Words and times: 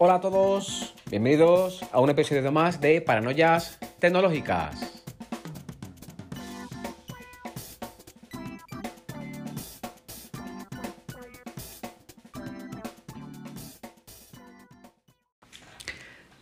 Hola 0.00 0.14
a 0.14 0.20
todos, 0.20 0.94
bienvenidos 1.10 1.84
a 1.90 1.98
un 1.98 2.08
episodio 2.08 2.52
más 2.52 2.80
de 2.80 3.00
Paranoias 3.00 3.80
Tecnológicas. 3.98 5.02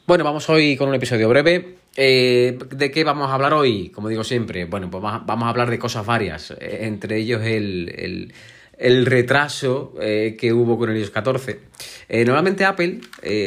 Bueno, 0.06 0.22
vamos 0.22 0.50
hoy 0.50 0.76
con 0.76 0.90
un 0.90 0.94
episodio 0.94 1.26
breve. 1.30 1.78
Eh, 1.96 2.58
¿De 2.70 2.90
qué 2.90 3.04
vamos 3.04 3.30
a 3.30 3.34
hablar 3.34 3.54
hoy? 3.54 3.88
Como 3.88 4.10
digo 4.10 4.22
siempre, 4.22 4.66
bueno, 4.66 4.90
pues 4.90 5.02
vamos 5.02 5.46
a 5.46 5.48
hablar 5.48 5.70
de 5.70 5.78
cosas 5.78 6.04
varias, 6.04 6.50
eh, 6.50 6.80
entre 6.82 7.16
ellos 7.16 7.40
el, 7.42 8.34
retraso 8.78 9.94
eh, 10.00 10.36
que 10.38 10.52
hubo 10.52 10.78
con 10.78 10.90
el 10.90 10.98
iOS 10.98 11.10
14. 11.10 11.60
normalmente 12.26 12.64
Apple 12.64 13.00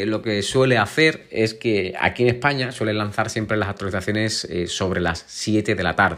lo 0.05 0.21
que 0.21 0.41
suele 0.41 0.77
hacer 0.77 1.25
es 1.29 1.53
que 1.53 1.93
aquí 1.99 2.23
en 2.23 2.29
España 2.29 2.71
suele 2.71 2.93
lanzar 2.93 3.29
siempre 3.29 3.57
las 3.57 3.69
actualizaciones 3.69 4.47
sobre 4.67 5.01
las 5.01 5.23
7 5.27 5.75
de 5.75 5.83
la 5.83 5.95
tarde. 5.95 6.17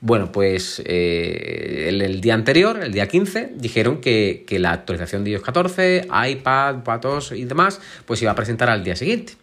Bueno, 0.00 0.30
pues 0.30 0.82
el, 0.84 2.20
día 2.20 2.34
anterior, 2.34 2.78
el 2.82 2.92
día 2.92 3.08
15, 3.08 3.52
dijeron 3.54 4.00
que, 4.00 4.44
que 4.46 4.58
la 4.58 4.72
actualización 4.72 5.24
de 5.24 5.30
iOS 5.30 5.42
14, 5.42 6.08
iPad, 6.28 6.82
patos 6.84 7.32
y 7.32 7.44
demás, 7.46 7.80
pues 8.04 8.20
iba 8.20 8.30
a 8.32 8.34
presentar 8.34 8.68
al 8.68 8.84
día 8.84 8.96
siguiente. 8.96 9.34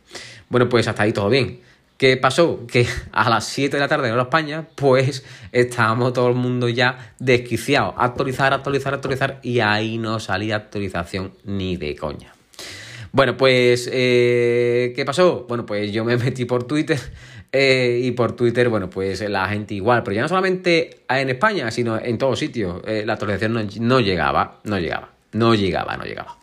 Bueno, 0.49 0.69
pues 0.69 0.87
hasta 0.87 1.03
ahí 1.03 1.13
todo 1.13 1.29
bien. 1.29 1.61
¿Qué 2.01 2.17
pasó? 2.17 2.65
Que 2.65 2.87
a 3.11 3.29
las 3.29 3.45
7 3.45 3.77
de 3.77 3.79
la 3.79 3.87
tarde 3.87 4.09
en 4.09 4.19
España, 4.19 4.67
pues 4.73 5.23
estábamos 5.51 6.13
todo 6.13 6.29
el 6.29 6.33
mundo 6.33 6.67
ya 6.67 7.13
desquiciado. 7.19 7.93
Actualizar, 7.95 8.55
actualizar, 8.55 8.95
actualizar 8.95 9.39
y 9.43 9.59
ahí 9.59 9.99
no 9.99 10.19
salía 10.19 10.55
actualización 10.55 11.33
ni 11.43 11.77
de 11.77 11.95
coña. 11.95 12.33
Bueno, 13.11 13.37
pues, 13.37 13.87
eh, 13.93 14.93
¿qué 14.95 15.05
pasó? 15.05 15.45
Bueno, 15.47 15.63
pues 15.67 15.91
yo 15.91 16.03
me 16.03 16.17
metí 16.17 16.45
por 16.45 16.63
Twitter 16.63 16.97
eh, 17.51 18.01
y 18.01 18.09
por 18.13 18.35
Twitter, 18.35 18.67
bueno, 18.69 18.89
pues 18.89 19.21
la 19.29 19.47
gente 19.47 19.75
igual, 19.75 20.01
pero 20.01 20.15
ya 20.15 20.23
no 20.23 20.27
solamente 20.27 21.01
en 21.07 21.29
España, 21.29 21.69
sino 21.69 22.01
en 22.01 22.17
todos 22.17 22.39
sitios. 22.39 22.81
Eh, 22.87 23.03
la 23.05 23.13
actualización 23.13 23.69
no 23.79 23.99
llegaba, 23.99 24.59
no 24.63 24.79
llegaba, 24.79 25.11
no 25.33 25.53
llegaba, 25.53 25.97
no 25.97 26.05
llegaba. 26.05 26.35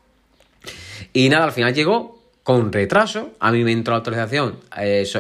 Y 1.12 1.28
nada, 1.30 1.46
al 1.46 1.52
final 1.52 1.74
llegó, 1.74 2.17
con 2.48 2.72
retraso. 2.72 3.32
A 3.41 3.52
mí 3.52 3.62
me 3.62 3.72
entró 3.72 3.92
la 3.92 3.98
autorización 3.98 4.56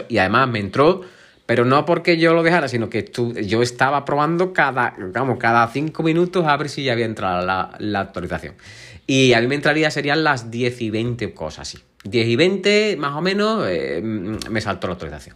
y 0.08 0.16
además 0.16 0.48
me 0.48 0.60
entró, 0.60 1.02
pero 1.44 1.66
no 1.66 1.84
porque 1.84 2.16
yo 2.16 2.32
lo 2.32 2.42
dejara, 2.42 2.68
sino 2.68 2.88
que 2.88 3.04
yo 3.44 3.60
estaba 3.60 4.06
probando 4.06 4.54
cada, 4.54 4.94
vamos, 4.98 5.36
cada 5.38 5.68
cinco 5.68 6.02
minutos 6.02 6.46
a 6.46 6.56
ver 6.56 6.70
si 6.70 6.84
ya 6.84 6.94
había 6.94 7.04
entrado 7.04 7.44
la, 7.44 7.72
la 7.80 8.00
actualización. 8.00 8.54
Y 9.10 9.32
a 9.32 9.40
mí 9.40 9.46
me 9.46 9.54
entraría 9.54 9.90
serían 9.90 10.22
las 10.22 10.50
10 10.50 10.82
y 10.82 10.90
20 10.90 11.32
cosas 11.32 11.60
así. 11.60 11.78
10 12.04 12.28
y 12.28 12.36
20, 12.36 12.96
más 12.98 13.16
o 13.16 13.22
menos, 13.22 13.64
eh, 13.66 14.02
me 14.02 14.60
saltó 14.60 14.86
la 14.86 14.92
autorización. 14.92 15.34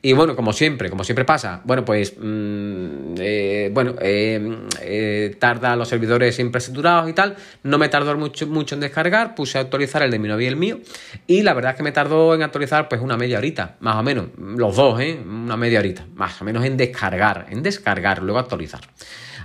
Y 0.00 0.14
bueno, 0.14 0.34
como 0.34 0.54
siempre, 0.54 0.88
como 0.88 1.04
siempre 1.04 1.26
pasa, 1.26 1.60
bueno, 1.64 1.84
pues, 1.84 2.14
mm, 2.18 3.14
eh, 3.18 3.70
bueno, 3.74 3.94
eh, 4.00 5.36
tarda 5.38 5.76
los 5.76 5.88
servidores 5.88 6.34
siempre 6.34 6.62
saturados 6.62 7.10
y 7.10 7.12
tal, 7.12 7.36
no 7.62 7.76
me 7.76 7.90
tardó 7.90 8.16
mucho, 8.16 8.46
mucho 8.46 8.74
en 8.74 8.80
descargar, 8.80 9.34
puse 9.34 9.58
a 9.58 9.60
actualizar 9.60 10.02
el 10.02 10.10
de 10.10 10.18
mi 10.18 10.26
novia 10.26 10.46
y 10.46 10.48
el 10.48 10.56
mío, 10.56 10.80
y 11.26 11.42
la 11.42 11.52
verdad 11.52 11.72
es 11.72 11.76
que 11.76 11.82
me 11.82 11.92
tardó 11.92 12.34
en 12.34 12.42
actualizar 12.42 12.88
pues 12.88 13.02
una 13.02 13.18
media 13.18 13.36
horita, 13.36 13.76
más 13.80 13.96
o 13.96 14.02
menos, 14.02 14.28
los 14.38 14.74
dos, 14.74 14.98
¿eh? 14.98 15.20
Una 15.22 15.58
media 15.58 15.80
horita, 15.80 16.06
más 16.14 16.40
o 16.40 16.44
menos 16.46 16.64
en 16.64 16.78
descargar, 16.78 17.48
en 17.50 17.62
descargar, 17.62 18.22
luego 18.22 18.38
actualizar. 18.38 18.80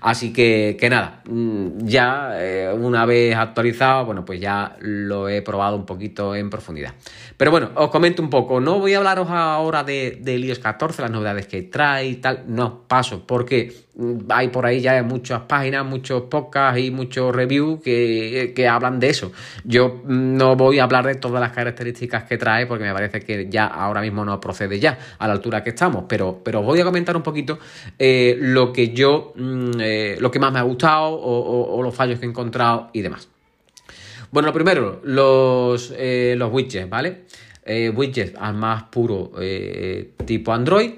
Así 0.06 0.32
que, 0.32 0.78
que 0.80 0.88
nada, 0.88 1.24
mm, 1.28 1.88
ya 1.88 2.34
eh, 2.36 2.72
una 2.72 3.08
vez 3.08 3.36
actualizado, 3.36 4.06
bueno, 4.06 4.24
pues 4.24 4.40
ya 4.40 4.78
lo 4.80 5.28
he 5.28 5.42
probado 5.42 5.76
un 5.76 5.88
poquito 5.88 6.36
en 6.36 6.52
profundidad. 6.52 6.94
Pero 7.38 7.50
bueno, 7.50 7.72
os 7.74 7.90
comento 7.90 8.22
un 8.22 8.30
poco, 8.30 8.62
no 8.62 8.78
voy 8.78 8.94
a 8.94 9.00
hablaros 9.00 9.28
ahora 9.32 9.84
de, 9.84 10.20
de 10.22 10.38
iOS 10.38 10.60
14, 10.60 11.02
las 11.02 11.10
novedades 11.10 11.48
que 11.48 11.64
trae 11.64 12.06
y 12.06 12.16
tal, 12.18 12.44
no, 12.46 12.84
paso, 12.88 13.26
porque 13.26 13.85
hay 14.30 14.50
por 14.50 14.66
ahí 14.66 14.82
ya 14.82 15.02
muchas 15.04 15.44
páginas, 15.44 15.86
muchos 15.86 16.24
podcasts 16.24 16.80
y 16.80 16.92
muchos 16.92 17.34
reviews 17.34 17.82
que, 17.82 18.52
que, 18.56 18.68
hablan 18.68 19.00
de 19.00 19.10
eso. 19.10 19.32
Yo 19.64 20.02
mm, 20.04 20.36
no 20.36 20.56
voy 20.56 20.80
a 20.80 20.84
hablar 20.84 21.06
de 21.06 21.16
todas 21.16 21.40
las 21.40 21.52
características 21.54 22.26
que 22.26 22.38
trae 22.38 22.66
porque 22.66 22.84
me 22.84 22.94
parece 22.94 23.22
que 23.22 23.48
ya 23.50 23.66
ahora 23.68 24.02
mismo 24.02 24.26
no 24.26 24.40
procede 24.40 24.80
ya 24.80 24.98
a 25.18 25.28
la 25.28 25.34
altura 25.34 25.64
que 25.64 25.70
estamos, 25.70 26.06
pero, 26.10 26.42
pero 26.44 26.62
voy 26.62 26.82
a 26.82 26.84
comentar 26.84 27.16
un 27.16 27.24
poquito 27.24 27.58
eh, 27.98 28.38
lo 28.40 28.74
que 28.74 28.90
yo, 28.90 29.34
eh, 29.80 30.18
lo 30.20 30.30
que 30.30 30.40
más 30.40 30.52
me 30.52 30.60
ha 30.60 30.64
gustado 30.64 31.18
o, 31.18 31.82
los 31.82 31.96
fallos 31.96 32.20
que 32.20 32.26
he 32.26 32.30
encontrado 32.30 32.90
y 32.94 33.02
demás. 33.02 33.30
Bueno, 34.32 34.48
lo 34.48 34.54
primero, 34.54 35.00
los, 35.04 35.94
eh, 35.96 36.36
los 36.38 36.52
widgets, 36.52 36.90
¿vale? 36.90 37.26
widgets 37.68 38.36
al 38.38 38.54
más 38.56 38.84
puro 38.84 39.32
tipo 40.26 40.52
Android. 40.52 40.92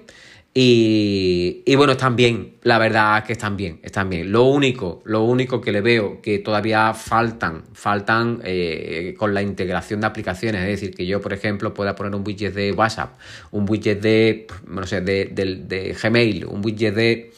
Y, 0.59 1.75
bueno, 1.75 1.91
están 1.91 2.15
bien, 2.15 2.55
la 2.63 2.79
verdad 2.79 3.23
que 3.23 3.33
están 3.33 3.55
bien, 3.55 3.79
están 3.83 4.09
bien. 4.09 4.31
Lo 4.31 4.45
único, 4.45 5.03
lo 5.05 5.23
único 5.23 5.61
que 5.61 5.71
le 5.71 5.81
veo 5.81 6.19
que 6.19 6.39
todavía 6.39 6.95
faltan, 6.95 7.65
faltan 7.73 8.41
eh, 8.43 9.13
con 9.19 9.35
la 9.35 9.43
integración 9.43 10.01
de 10.01 10.07
aplicaciones. 10.07 10.61
Es 10.63 10.81
decir, 10.81 10.95
que 10.95 11.05
yo, 11.05 11.21
por 11.21 11.31
ejemplo, 11.31 11.75
pueda 11.75 11.93
poner 11.93 12.15
un 12.15 12.23
widget 12.25 12.55
de 12.55 12.71
WhatsApp, 12.71 13.19
un 13.51 13.69
widget 13.69 14.01
de, 14.01 14.47
no 14.65 14.87
sé, 14.87 15.01
de, 15.01 15.25
de 15.25 15.95
Gmail, 16.01 16.45
un 16.45 16.65
widget 16.65 16.95
de 16.95 17.33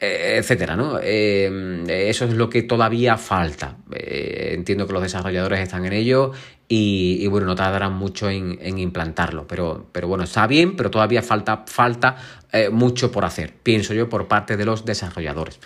etcétera, 0.00 0.76
¿no? 0.76 0.98
Eh, 1.02 1.84
eso 2.08 2.24
es 2.24 2.34
lo 2.34 2.48
que 2.48 2.62
todavía 2.62 3.16
falta. 3.16 3.76
entiendo 3.90 4.86
que 4.86 4.92
los 4.92 5.02
desarrolladores 5.02 5.60
están 5.60 5.84
en 5.86 5.92
ello 5.92 6.32
y, 6.70 7.26
bueno, 7.28 7.46
no 7.46 7.54
tardarán 7.54 7.94
mucho 7.94 8.28
en, 8.28 8.78
implantarlo. 8.78 9.46
Pero, 9.48 9.86
pero, 9.90 10.06
bueno, 10.06 10.24
está 10.24 10.46
bien, 10.46 10.76
pero 10.76 10.90
todavía 10.90 11.22
falta, 11.22 11.64
falta 11.66 12.16
eh, 12.52 12.68
mucho 12.68 13.10
por 13.10 13.24
hacer, 13.24 13.54
pienso 13.62 13.94
yo, 13.94 14.10
por 14.10 14.28
parte 14.28 14.58
de 14.58 14.66
los 14.66 14.84
desarrolladores. 14.84 15.60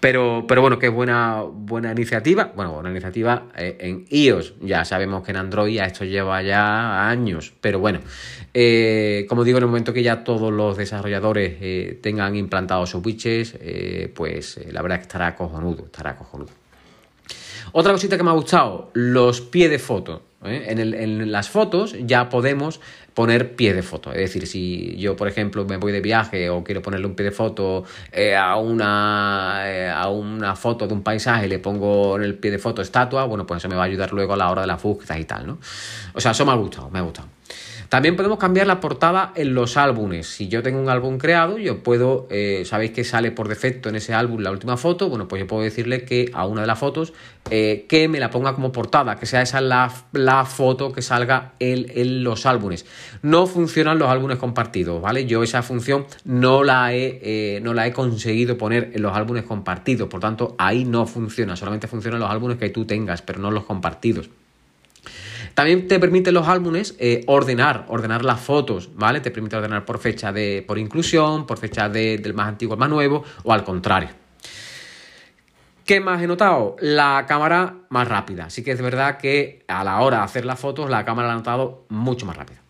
Pero, 0.00 0.46
pero 0.48 0.62
bueno, 0.62 0.78
qué 0.78 0.88
buena, 0.88 1.42
buena 1.42 1.92
iniciativa. 1.92 2.52
Bueno, 2.56 2.72
buena 2.72 2.90
iniciativa 2.90 3.48
eh, 3.54 3.76
en 3.80 4.06
iOS. 4.08 4.54
Ya 4.62 4.86
sabemos 4.86 5.22
que 5.22 5.32
en 5.32 5.36
Android 5.36 5.78
esto 5.78 6.06
lleva 6.06 6.40
ya 6.42 7.06
años. 7.06 7.52
Pero 7.60 7.78
bueno, 7.78 8.00
eh, 8.54 9.26
como 9.28 9.44
digo, 9.44 9.58
en 9.58 9.64
el 9.64 9.68
momento 9.68 9.92
que 9.92 10.02
ya 10.02 10.24
todos 10.24 10.50
los 10.52 10.78
desarrolladores 10.78 12.00
tengan 12.00 12.34
implantados 12.34 12.90
sus 12.90 13.04
widgets, 13.04 13.58
pues 14.14 14.60
la 14.70 14.82
verdad 14.82 14.96
que 14.96 15.02
estará 15.02 15.34
cojonudo, 15.34 15.86
estará 15.86 16.16
cojonudo. 16.16 16.50
Otra 17.72 17.92
cosita 17.92 18.16
que 18.16 18.22
me 18.22 18.30
ha 18.30 18.34
gustado, 18.34 18.90
los 18.94 19.40
pies 19.40 19.70
de 19.70 19.78
foto. 19.78 20.22
¿eh? 20.44 20.66
En, 20.68 21.32
las 21.32 21.48
fotos 21.48 21.96
ya 22.00 22.28
podemos 22.28 22.80
poner 23.14 23.56
pie 23.56 23.74
de 23.74 23.82
foto. 23.82 24.12
Es 24.12 24.18
decir, 24.18 24.46
si 24.46 24.96
yo, 24.96 25.16
por 25.16 25.28
ejemplo, 25.28 25.64
me 25.64 25.76
voy 25.76 25.92
de 25.92 26.00
viaje 26.00 26.48
o 26.50 26.62
quiero 26.62 26.82
ponerle 26.82 27.06
un 27.06 27.14
pie 27.14 27.24
de 27.26 27.32
foto 27.32 27.84
eh, 28.12 28.36
a, 28.36 28.56
una, 28.56 29.62
eh, 29.64 29.88
a 29.88 30.08
una 30.08 30.54
foto 30.54 30.86
de 30.86 30.94
un 30.94 31.02
paisaje 31.02 31.48
le 31.48 31.58
pongo 31.58 32.16
en 32.16 32.22
el 32.22 32.34
pie 32.34 32.50
de 32.50 32.58
foto 32.58 32.82
estatua, 32.82 33.24
bueno, 33.24 33.46
pues 33.46 33.58
eso 33.58 33.68
me 33.68 33.76
va 33.76 33.82
a 33.82 33.86
ayudar 33.86 34.12
luego 34.12 34.34
a 34.34 34.36
la 34.36 34.50
hora 34.50 34.62
de 34.62 34.68
la 34.68 34.76
búsqueda 34.76 35.18
y 35.18 35.24
tal, 35.24 35.46
¿no? 35.46 35.58
O 36.14 36.20
sea, 36.20 36.32
eso 36.32 36.44
me 36.44 36.52
ha 36.52 36.56
gustado, 36.56 36.90
me 36.90 36.98
ha 36.98 37.02
gustado. 37.02 37.28
También 37.88 38.16
podemos 38.16 38.38
cambiar 38.38 38.66
la 38.66 38.80
portada 38.80 39.32
en 39.36 39.54
los 39.54 39.76
álbumes. 39.76 40.26
Si 40.26 40.48
yo 40.48 40.62
tengo 40.62 40.80
un 40.80 40.88
álbum 40.88 41.18
creado, 41.18 41.58
yo 41.58 41.82
puedo, 41.82 42.26
eh, 42.30 42.64
sabéis 42.64 42.90
que 42.90 43.04
sale 43.04 43.30
por 43.30 43.48
defecto 43.48 43.88
en 43.88 43.96
ese 43.96 44.12
álbum 44.12 44.40
la 44.40 44.50
última 44.50 44.76
foto, 44.76 45.08
bueno, 45.08 45.28
pues 45.28 45.40
yo 45.40 45.46
puedo 45.46 45.62
decirle 45.62 46.04
que 46.04 46.30
a 46.32 46.46
una 46.46 46.62
de 46.62 46.66
las 46.66 46.78
fotos 46.78 47.12
eh, 47.50 47.86
que 47.88 48.08
me 48.08 48.18
la 48.18 48.30
ponga 48.30 48.54
como 48.54 48.72
portada, 48.72 49.16
que 49.16 49.26
sea 49.26 49.42
esa 49.42 49.60
la, 49.60 49.92
la 50.12 50.44
foto 50.44 50.92
que 50.92 51.02
salga 51.02 51.52
en, 51.60 52.24
los 52.24 52.46
álbumes. 52.46 52.86
No 53.22 53.46
funcionan 53.46 53.98
los 53.98 54.08
álbumes 54.08 54.38
compartidos, 54.38 55.00
¿vale? 55.00 55.26
Yo 55.26 55.42
esa 55.42 55.62
función 55.62 56.06
no 56.24 56.64
la 56.64 56.92
he, 56.92 57.20
eh, 57.22 57.60
no 57.62 57.72
la 57.72 57.86
he 57.86 57.92
conseguido 57.92 58.58
poner 58.58 58.90
en 58.94 59.02
los 59.02 59.16
álbumes 59.16 59.44
compartidos, 59.44 60.08
por 60.08 60.20
tanto 60.20 60.56
ahí 60.58 60.84
no 60.84 61.06
funciona, 61.06 61.54
solamente 61.56 61.86
funcionan 61.86 62.20
los 62.20 62.30
álbumes 62.30 62.58
que 62.58 62.70
tú 62.70 62.84
tengas, 62.84 63.22
pero 63.22 63.38
no 63.38 63.50
los 63.50 63.64
compartidos. 63.64 64.28
También 65.56 65.88
te 65.88 65.98
permite 65.98 66.32
los 66.32 66.46
álbumes 66.48 66.94
eh, 66.98 67.24
ordenar, 67.26 67.86
ordenar 67.88 68.22
las 68.26 68.40
fotos, 68.42 68.90
¿vale? 68.94 69.22
Te 69.22 69.30
permite 69.30 69.56
ordenar 69.56 69.86
por 69.86 69.98
fecha 69.98 70.30
de, 70.30 70.62
por 70.68 70.76
inclusión, 70.78 71.46
por 71.46 71.56
fecha 71.56 71.88
del 71.88 72.34
más 72.34 72.48
antiguo 72.48 72.74
al 72.74 72.78
más 72.78 72.90
nuevo, 72.90 73.24
o 73.42 73.54
al 73.54 73.64
contrario. 73.64 74.10
¿Qué 75.86 75.98
más 75.98 76.20
he 76.20 76.26
notado? 76.26 76.76
La 76.80 77.24
cámara 77.26 77.74
más 77.88 78.06
rápida. 78.06 78.44
Así 78.44 78.62
que 78.62 78.72
es 78.72 78.82
verdad 78.82 79.16
que 79.16 79.64
a 79.66 79.82
la 79.82 80.02
hora 80.02 80.18
de 80.18 80.24
hacer 80.24 80.44
las 80.44 80.60
fotos, 80.60 80.90
la 80.90 81.06
cámara 81.06 81.28
la 81.28 81.32
ha 81.32 81.36
notado 81.36 81.86
mucho 81.88 82.26
más 82.26 82.36
rápida. 82.36 82.60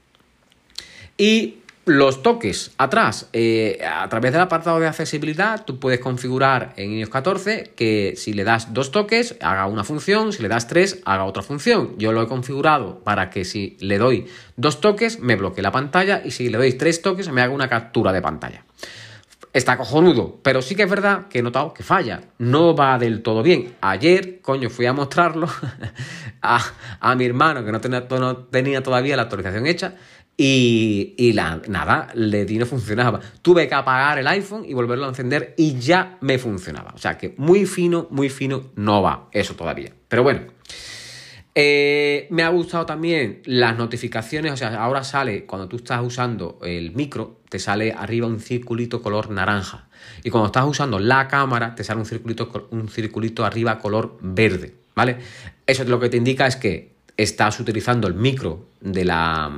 Y 1.18 1.62
los 1.86 2.20
toques 2.20 2.72
atrás, 2.78 3.28
eh, 3.32 3.78
a 3.88 4.08
través 4.08 4.32
del 4.32 4.40
apartado 4.40 4.80
de 4.80 4.88
accesibilidad, 4.88 5.64
tú 5.64 5.78
puedes 5.78 6.00
configurar 6.00 6.74
en 6.76 6.90
iOS 6.90 7.10
14 7.10 7.74
que 7.76 8.14
si 8.16 8.32
le 8.32 8.42
das 8.42 8.74
dos 8.74 8.90
toques, 8.90 9.36
haga 9.40 9.66
una 9.66 9.84
función, 9.84 10.32
si 10.32 10.42
le 10.42 10.48
das 10.48 10.66
tres, 10.66 11.00
haga 11.04 11.24
otra 11.24 11.44
función. 11.44 11.96
Yo 11.96 12.10
lo 12.10 12.22
he 12.22 12.26
configurado 12.26 12.98
para 13.04 13.30
que 13.30 13.44
si 13.44 13.76
le 13.78 13.98
doy 13.98 14.26
dos 14.56 14.80
toques, 14.80 15.20
me 15.20 15.36
bloquee 15.36 15.62
la 15.62 15.70
pantalla 15.70 16.22
y 16.24 16.32
si 16.32 16.48
le 16.48 16.58
doy 16.58 16.72
tres 16.72 17.02
toques, 17.02 17.30
me 17.30 17.40
haga 17.40 17.54
una 17.54 17.68
captura 17.68 18.12
de 18.12 18.20
pantalla. 18.20 18.64
está 19.52 19.78
cojonudo, 19.78 20.40
pero 20.42 20.62
sí 20.62 20.74
que 20.74 20.82
es 20.82 20.90
verdad 20.90 21.28
que 21.28 21.38
he 21.38 21.42
notado 21.42 21.72
que 21.72 21.84
falla, 21.84 22.22
no 22.38 22.74
va 22.74 22.98
del 22.98 23.22
todo 23.22 23.44
bien. 23.44 23.76
Ayer, 23.80 24.40
coño, 24.42 24.70
fui 24.70 24.86
a 24.86 24.92
mostrarlo 24.92 25.48
a, 26.42 27.14
mi 27.14 27.24
hermano 27.24 27.64
que 27.64 27.70
no 27.70 27.80
tenía, 27.80 28.06
no 28.10 28.36
tenía 28.36 28.82
todavía 28.82 29.16
la 29.16 29.22
actualización 29.22 29.66
hecha 29.66 29.94
y, 30.38 31.32
la, 31.32 31.62
nada, 31.68 32.08
le 32.14 32.44
di 32.44 32.58
no 32.58 32.66
funcionaba. 32.66 33.20
Tuve 33.40 33.68
que 33.68 33.74
apagar 33.74 34.18
el 34.18 34.26
iPhone 34.26 34.64
y 34.66 34.74
volverlo 34.74 35.06
a 35.06 35.08
encender 35.08 35.54
y 35.56 35.78
ya 35.78 36.18
me 36.20 36.38
funcionaba. 36.38 36.92
O 36.94 36.98
sea 36.98 37.16
que 37.16 37.34
muy 37.38 37.64
fino, 37.64 38.06
muy 38.10 38.28
fino 38.28 38.70
no 38.76 39.02
va 39.02 39.28
eso 39.32 39.54
todavía. 39.54 39.92
Pero 40.08 40.22
bueno. 40.22 40.40
Eh, 41.58 42.26
me 42.28 42.42
ha 42.42 42.50
gustado 42.50 42.84
también 42.84 43.40
las 43.46 43.78
notificaciones, 43.78 44.52
o 44.52 44.56
sea, 44.58 44.74
ahora 44.74 45.02
sale, 45.02 45.46
cuando 45.46 45.68
tú 45.68 45.76
estás 45.76 46.02
usando 46.04 46.58
el 46.62 46.94
micro, 46.94 47.40
te 47.48 47.58
sale 47.58 47.92
arriba 47.92 48.26
un 48.26 48.40
circulito 48.40 49.00
color 49.00 49.30
naranja. 49.30 49.88
Y 50.22 50.28
cuando 50.28 50.48
estás 50.48 50.66
usando 50.66 50.98
la 50.98 51.28
cámara, 51.28 51.74
te 51.74 51.82
sale 51.82 52.00
un 52.00 52.04
circulito, 52.04 52.68
un 52.72 52.90
circulito 52.90 53.42
arriba 53.42 53.78
color 53.78 54.18
verde, 54.20 54.74
¿vale? 54.94 55.16
Eso 55.66 55.82
lo 55.84 55.98
que 55.98 56.10
te 56.10 56.18
indica 56.18 56.46
es 56.46 56.56
que 56.56 56.95
estás 57.16 57.60
utilizando 57.60 58.08
el 58.08 58.14
micro 58.14 58.68
de 58.80 59.04
la, 59.04 59.50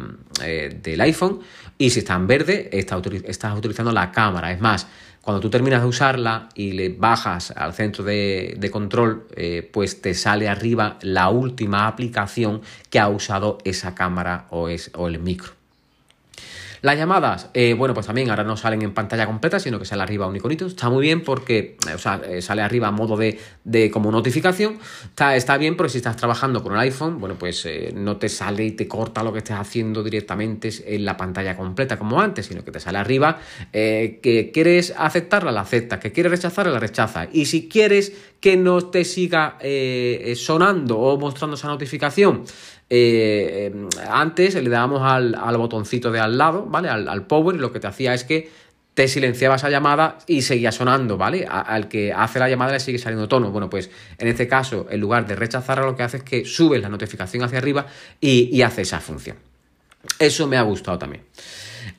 eh, 0.43 0.78
del 0.82 1.00
iPhone 1.00 1.40
y 1.76 1.90
si 1.90 2.00
está 2.00 2.14
en 2.14 2.26
verde, 2.26 2.70
estás 2.72 3.56
utilizando 3.56 3.93
la 3.93 4.10
cámara. 4.10 4.52
Es 4.52 4.60
más, 4.60 4.87
cuando 5.20 5.40
tú 5.40 5.50
terminas 5.50 5.82
de 5.82 5.88
usarla 5.88 6.49
y 6.55 6.72
le 6.72 6.88
bajas 6.88 7.50
al 7.50 7.75
centro 7.75 8.05
de, 8.05 8.69
control, 8.72 9.26
eh, 9.37 9.69
pues 9.72 10.00
te 10.00 10.14
sale 10.14 10.49
arriba 10.49 10.99
la 11.02 11.28
última 11.28 11.87
aplicación 11.87 12.62
que 12.88 12.99
ha 12.99 13.08
usado 13.08 13.58
esa 13.64 13.94
cámara 13.94 14.46
o, 14.50 14.69
es, 14.69 14.90
o 14.94 15.06
el 15.06 15.19
micro. 15.19 15.57
Las 16.80 16.96
llamadas, 16.96 17.50
eh, 17.54 17.75
bueno, 17.75 17.94
pues 17.94 18.06
también 18.06 18.30
ahora 18.30 18.44
no 18.44 18.56
salen 18.56 18.82
en 18.82 18.94
pantalla 18.94 19.26
completa, 19.26 19.58
sino 19.58 19.78
que 19.78 19.84
sale 19.84 20.02
arriba 20.02 20.26
un 20.26 20.36
iconito. 20.36 20.66
Está 20.66 20.88
muy 20.90 21.02
bien 21.02 21.22
porque, 21.22 21.76
eh, 21.88 21.94
o 21.94 21.98
sea, 21.98 22.20
eh, 22.25 22.40
sale 22.40 22.62
arriba 22.62 22.88
a 22.88 22.90
modo 22.90 23.16
de, 23.16 23.38
de 23.64 23.90
como 23.90 24.10
notificación. 24.10 24.78
Está, 25.04 25.36
está, 25.36 25.56
bien 25.58 25.76
porque 25.76 25.90
si 25.90 25.98
estás 25.98 26.16
trabajando 26.16 26.62
con 26.62 26.75
el 26.75 26.78
iPhone, 26.80 27.19
bueno, 27.19 27.36
pues 27.38 27.66
no 27.94 28.16
te 28.16 28.28
sale 28.28 28.64
y 28.64 28.70
te 28.72 28.86
corta 28.86 29.22
lo 29.22 29.32
que 29.32 29.38
estés 29.38 29.56
haciendo 29.56 30.02
directamente 30.02 30.70
en 30.86 31.04
la 31.04 31.16
pantalla 31.16 31.56
completa 31.56 31.98
como 31.98 32.20
antes, 32.20 32.46
sino 32.46 32.64
que 32.64 32.70
te 32.70 32.80
sale 32.80 32.98
arriba 32.98 33.38
que 33.72 34.50
quieres 34.52 34.94
aceptarla, 34.96 35.52
la 35.52 35.62
aceptas, 35.62 35.98
que 35.98 36.12
quieres 36.12 36.30
rechazarla, 36.32 36.72
la 36.72 36.80
rechazas. 36.80 37.28
Y 37.32 37.46
si 37.46 37.69
quieres 37.69 38.12
que 38.40 38.56
no 38.56 38.82
te 38.90 39.04
siga 39.04 39.58
sonando 40.36 40.98
o 40.98 41.19
mostrando 41.19 41.56
esa 41.56 41.69
notificación, 41.69 42.44
eh, 42.90 43.73
antes 44.08 44.55
le 44.55 44.70
dábamos 44.70 45.02
al, 45.02 45.56
botoncito 45.56 46.11
de 46.11 46.20
al 46.20 46.38
lado, 46.38 46.64
¿vale? 46.67 46.88
Al, 46.88 47.26
power 47.26 47.56
y 47.56 47.58
lo 47.58 47.73
que 47.73 47.81
te 47.81 47.87
hacía 47.87 48.14
es 48.14 48.25
que 48.25 48.50
te 48.94 49.06
silenciaba 49.06 49.56
esa 49.56 49.70
llamada 49.70 50.19
y 50.26 50.43
seguía 50.43 50.73
sonando, 50.73 51.17
¿vale? 51.17 51.46
al 51.49 51.87
que 51.87 52.12
hace 52.12 52.40
la 52.40 52.49
llamada 52.49 52.73
le 52.73 52.81
sigue 52.81 52.99
saliendo 52.99 53.29
tono. 53.29 53.52
Bueno, 53.52 53.70
pues 53.70 53.90
en 54.19 54.26
este 54.26 54.49
caso, 54.49 54.88
en 54.90 55.00
lugar 55.00 55.25
de 55.25 55.37
rechazarla, 55.37 55.87
lo 55.87 55.94
que 55.94 56.02
hace 56.02 56.17
es 56.17 56.23
que 56.25 56.44
subes 56.44 56.82
la 56.82 56.88
notificación 56.88 57.44
hacia 57.44 57.58
arriba 57.58 57.87
y, 58.20 58.61
hace 58.62 58.82
esa 58.82 58.99
función. 58.99 59.37
Eso 60.19 60.49
me 60.49 60.56
ha 60.56 60.62
gustado 60.62 60.99
también. 60.99 61.23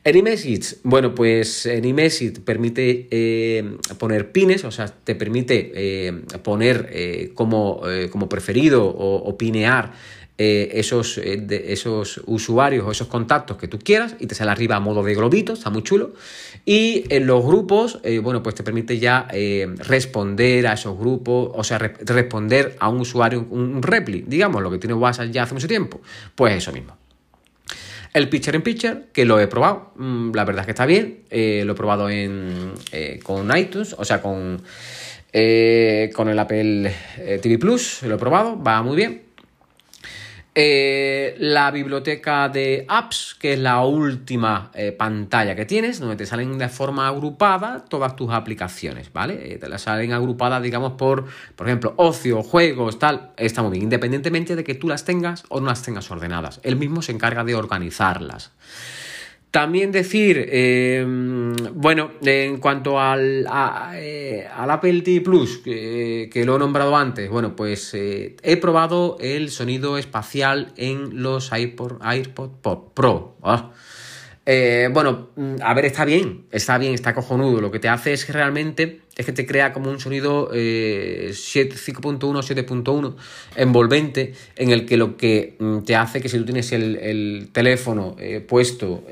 En 0.04 0.16
iMessage, 0.16 0.76
bueno, 0.82 1.14
pues 1.14 1.64
en 1.64 1.86
iMessage 1.86 2.40
permite 2.40 3.08
eh, 3.10 3.78
poner 3.98 4.30
pines, 4.30 4.64
o 4.64 4.70
sea, 4.70 4.86
te 4.88 5.14
permite 5.14 5.72
eh, 5.74 6.12
poner 6.42 7.32
como, 7.34 7.80
como, 8.10 8.28
preferido 8.28 8.84
o 8.86 9.38
pinear 9.38 9.92
eh, 10.42 10.80
esos, 10.80 11.18
eh, 11.18 11.66
esos 11.66 12.22
usuarios 12.24 12.86
o 12.86 12.90
esos 12.90 13.08
contactos 13.08 13.58
que 13.58 13.68
tú 13.68 13.78
quieras 13.78 14.16
y 14.20 14.26
te 14.26 14.34
sale 14.34 14.50
arriba 14.50 14.76
a 14.76 14.80
modo 14.80 15.02
de 15.02 15.14
globito, 15.14 15.52
está 15.52 15.68
muy 15.68 15.82
chulo. 15.82 16.14
Y 16.64 17.04
en 17.10 17.26
los 17.26 17.44
grupos, 17.44 18.00
eh, 18.04 18.20
bueno, 18.20 18.42
pues 18.42 18.54
te 18.54 18.62
permite 18.62 18.98
ya 18.98 19.28
responder 19.80 20.66
a 20.66 20.72
esos 20.72 20.98
grupos, 20.98 21.50
o 21.54 21.62
sea, 21.62 21.76
responder 21.76 22.74
a 22.80 22.88
un 22.88 23.00
usuario, 23.00 23.46
un 23.50 23.82
repli, 23.82 24.24
digamos, 24.26 24.62
lo 24.62 24.70
que 24.70 24.78
tiene 24.78 24.94
WhatsApp 24.94 25.30
ya 25.30 25.42
hace 25.42 25.52
mucho 25.52 25.68
tiempo. 25.68 26.00
Pues 26.34 26.54
eso 26.54 26.72
mismo. 26.72 26.96
El 28.14 28.30
Picture 28.30 28.56
in 28.56 28.62
Picture, 28.62 29.08
que 29.12 29.26
lo 29.26 29.38
he 29.40 29.46
probado, 29.46 29.92
mm, 29.96 30.32
la 30.34 30.46
verdad 30.46 30.62
es 30.62 30.66
que 30.68 30.72
está 30.72 30.86
bien, 30.86 31.24
lo 31.30 31.72
he 31.72 31.76
probado 31.76 32.08
en, 32.08 32.72
con 33.22 33.54
iTunes, 33.54 33.94
o 33.98 34.06
sea, 34.06 34.22
con, 34.22 34.62
con 36.14 36.28
el 36.30 36.38
Apple 36.38 36.94
TV 37.42 37.58
Plus, 37.58 38.04
lo 38.04 38.14
he 38.14 38.18
probado, 38.18 38.58
va 38.58 38.82
muy 38.82 38.96
bien. 38.96 39.29
Eh, 40.52 41.36
la 41.38 41.70
biblioteca 41.70 42.48
de 42.48 42.84
apps, 42.88 43.36
que 43.38 43.52
es 43.52 43.58
la 43.60 43.84
última 43.84 44.72
eh, 44.74 44.90
pantalla 44.90 45.54
que 45.54 45.64
tienes, 45.64 46.00
donde 46.00 46.16
te 46.16 46.26
salen 46.26 46.58
de 46.58 46.68
forma 46.68 47.06
agrupada 47.06 47.84
todas 47.84 48.16
tus 48.16 48.32
aplicaciones, 48.32 49.12
¿vale? 49.12 49.54
Eh, 49.54 49.58
te 49.58 49.68
las 49.68 49.82
salen 49.82 50.12
agrupadas, 50.12 50.60
digamos, 50.60 50.94
por, 50.94 51.26
por 51.54 51.68
ejemplo, 51.68 51.94
ocio, 51.96 52.42
juegos, 52.42 52.98
tal. 52.98 53.30
Está 53.36 53.62
muy 53.62 53.70
bien, 53.70 53.84
independientemente 53.84 54.56
de 54.56 54.64
que 54.64 54.74
tú 54.74 54.88
las 54.88 55.04
tengas 55.04 55.44
o 55.50 55.60
no 55.60 55.66
las 55.66 55.84
tengas 55.84 56.10
ordenadas. 56.10 56.58
Él 56.64 56.74
mismo 56.74 57.00
se 57.00 57.12
encarga 57.12 57.44
de 57.44 57.54
organizarlas. 57.54 58.50
También 59.50 59.90
decir, 59.90 60.46
eh, 60.48 61.04
bueno, 61.74 62.12
en 62.22 62.58
cuanto 62.58 63.00
al, 63.00 63.44
eh, 63.96 64.46
al 64.48 64.70
Apple 64.70 65.02
TV 65.02 65.22
Plus, 65.22 65.58
que, 65.58 66.42
lo 66.46 66.54
he 66.54 66.58
nombrado 66.58 66.96
antes, 66.96 67.28
bueno, 67.28 67.56
pues 67.56 67.92
eh, 67.94 68.36
he 68.44 68.56
probado 68.58 69.16
el 69.18 69.50
sonido 69.50 69.98
espacial 69.98 70.72
en 70.76 71.20
los 71.20 71.50
iPod, 71.52 71.98
Pro. 72.94 73.38
Ah. 73.42 73.72
bueno, 74.92 75.30
mm, 75.34 75.56
a 75.64 75.74
ver, 75.74 75.86
está 75.86 76.04
bien, 76.04 76.46
está 76.52 76.78
bien, 76.78 76.94
está 76.94 77.12
cojonudo. 77.12 77.60
Lo 77.60 77.72
que 77.72 77.80
te 77.80 77.88
hace 77.88 78.12
es 78.12 78.24
que 78.24 78.32
realmente 78.32 79.00
es 79.20 79.26
que 79.26 79.32
te 79.32 79.46
crea 79.46 79.72
como 79.72 79.90
un 79.90 80.00
sonido 80.00 80.50
5.1, 80.50 82.18
7.1 82.18 83.14
envolvente, 83.54 84.34
en 84.56 84.70
el 84.70 84.86
que 84.86 84.96
lo 84.96 85.16
que 85.16 85.56
mm, 85.58 85.80
te 85.80 85.94
hace 85.94 86.20
que 86.20 86.28
si 86.28 86.38
tú 86.38 86.44
tienes 86.46 86.72
el, 86.72 87.50
teléfono 87.52 88.16
eh, 88.18 88.40
puesto 88.40 89.04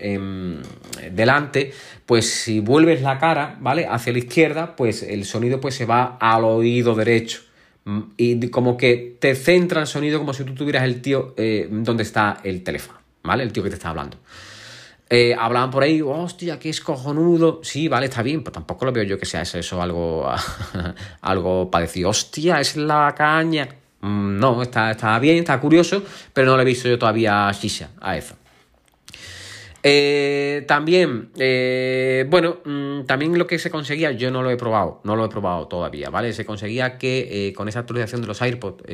delante, 1.12 1.72
pues 2.06 2.30
si 2.30 2.60
vuelves 2.60 3.02
la 3.02 3.18
cara, 3.18 3.58
¿vale? 3.60 3.86
Hacia 3.86 4.12
la 4.12 4.18
izquierda, 4.18 4.76
pues 4.76 5.02
el 5.02 5.24
sonido 5.24 5.60
pues 5.60 5.74
se 5.74 5.84
va 5.84 6.16
al 6.20 6.44
oído 6.44 6.94
derecho. 6.94 7.42
Mm, 7.84 8.00
y 8.16 8.48
como 8.48 8.76
que 8.76 9.16
te 9.18 9.34
centra 9.34 9.82
el 9.82 9.86
sonido 9.86 10.18
como 10.18 10.32
si 10.32 10.44
tú 10.44 10.54
tuvieras 10.54 10.84
el 10.84 11.00
tío 11.02 11.34
eh, 11.36 11.68
donde 11.70 12.02
está 12.02 12.40
el 12.44 12.62
teléfono, 12.62 12.98
¿vale? 13.22 13.42
El 13.42 13.52
tío 13.52 13.62
que 13.62 13.68
te 13.68 13.76
está 13.76 13.90
hablando. 13.90 14.16
Eh, 15.10 15.34
hablaban 15.38 15.70
por 15.70 15.82
ahí, 15.82 16.02
hostia, 16.02 16.58
que 16.58 16.68
es 16.68 16.80
cojonudo. 16.80 17.60
Sí, 17.62 17.88
vale, 17.88 18.06
está 18.06 18.22
bien, 18.22 18.42
pero 18.42 18.52
tampoco 18.52 18.84
lo 18.84 18.92
veo 18.92 19.04
yo 19.04 19.18
que 19.18 19.26
sea 19.26 19.42
eso, 19.42 19.80
algo, 19.80 20.30
algo 21.22 21.70
para 21.70 21.86
decir, 21.86 22.04
hostia, 22.06 22.60
es 22.60 22.76
la 22.76 23.14
caña. 23.16 23.68
Mm, 24.00 24.38
no, 24.38 24.62
está, 24.62 24.90
está 24.90 25.18
bien, 25.18 25.38
está 25.38 25.58
curioso, 25.60 26.02
pero 26.32 26.50
no 26.50 26.56
le 26.56 26.62
he 26.62 26.66
visto 26.66 26.88
yo 26.88 26.98
todavía 26.98 27.50
shisha 27.52 27.90
a 28.00 28.16
eso. 28.16 28.36
Eh, 29.82 30.64
también, 30.66 31.30
eh, 31.38 32.26
bueno, 32.28 32.58
mm, 32.64 33.04
también 33.04 33.38
lo 33.38 33.46
que 33.46 33.58
se 33.58 33.70
conseguía, 33.70 34.10
yo 34.12 34.30
no 34.30 34.42
lo 34.42 34.50
he 34.50 34.56
probado, 34.56 35.00
no 35.04 35.14
lo 35.14 35.24
he 35.24 35.28
probado 35.28 35.68
todavía, 35.68 36.10
¿vale? 36.10 36.32
Se 36.32 36.44
conseguía 36.44 36.98
que 36.98 37.52
con 37.56 37.68
esa 37.68 37.80
actualización 37.80 38.20
de 38.20 38.26
los 38.26 38.42
AirPods 38.42 38.84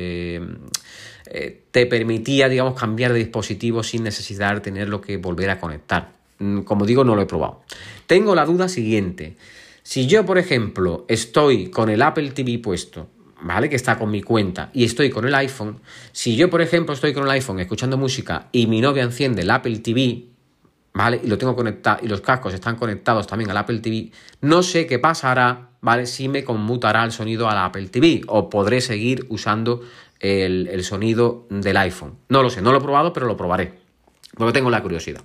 eh, 1.27 1.63
te 1.71 1.85
permitía, 1.87 2.49
digamos, 2.49 2.79
cambiar 2.79 3.13
de 3.13 3.19
dispositivo 3.19 3.83
sin 3.83 4.03
necesidad 4.03 4.53
de 4.55 4.61
tenerlo 4.61 5.01
que 5.01 5.17
volver 5.17 5.49
a 5.49 5.59
conectar. 5.59 6.11
Mm, 6.39 6.61
como 6.61 6.85
digo, 6.85 7.03
no 7.03 7.15
lo 7.15 7.21
he 7.21 7.25
probado. 7.25 7.63
Tengo 8.05 8.35
la 8.35 8.45
duda 8.45 8.69
siguiente. 8.69 9.35
Si 9.81 10.07
yo, 10.07 10.25
por 10.25 10.37
ejemplo, 10.37 11.05
estoy 11.07 11.69
con 11.69 11.89
el 11.89 12.01
Apple 12.01 12.31
TV 12.31 12.59
puesto, 12.59 13.07
¿vale? 13.41 13.69
Que 13.69 13.75
está 13.75 13.97
con 13.97 14.11
mi 14.11 14.21
cuenta 14.21 14.69
y 14.73 14.83
estoy 14.83 15.09
con 15.09 15.25
el 15.25 15.35
iPhone. 15.35 15.79
Si 16.11 16.35
yo, 16.35 16.49
por 16.49 16.61
ejemplo, 16.61 16.93
estoy 16.93 17.13
con 17.13 17.23
el 17.23 17.31
iPhone 17.31 17.59
escuchando 17.59 17.97
música 17.97 18.47
y 18.51 18.67
mi 18.67 18.81
novia 18.81 19.03
enciende 19.03 19.41
el 19.41 19.51
Apple 19.51 19.79
TV, 19.79 20.34
¿vale? 20.95 21.19
Y 21.21 21.27
lo 21.27 21.37
tengo 21.37 21.55
conectado 21.55 21.99
y 22.01 22.07
los 22.07 22.21
cascos 22.21 22.53
están 22.53 22.77
conectados 22.77 23.27
también 23.27 23.51
al 23.51 23.57
Apple 23.57 23.79
TV, 23.79 24.11
no 24.41 24.63
sé 24.63 24.87
qué 24.87 24.97
pasará, 24.97 25.69
¿vale? 25.81 26.07
Si 26.07 26.27
me 26.29 26.43
conmutará 26.43 27.03
el 27.03 27.11
sonido 27.11 27.49
al 27.49 27.57
Apple 27.57 27.87
TV 27.89 28.21
o 28.27 28.49
podré 28.49 28.81
seguir 28.81 29.25
usando 29.29 29.81
el, 30.19 30.83
sonido 30.83 31.45
del 31.49 31.77
iPhone. 31.77 32.15
No 32.29 32.41
lo 32.41 32.49
sé, 32.49 32.61
no 32.61 32.71
lo 32.71 32.79
he 32.79 32.81
probado, 32.81 33.13
pero 33.13 33.27
lo 33.27 33.35
probaré. 33.37 33.73
Porque 34.35 34.53
tengo 34.53 34.69
la 34.69 34.81
curiosidad. 34.81 35.21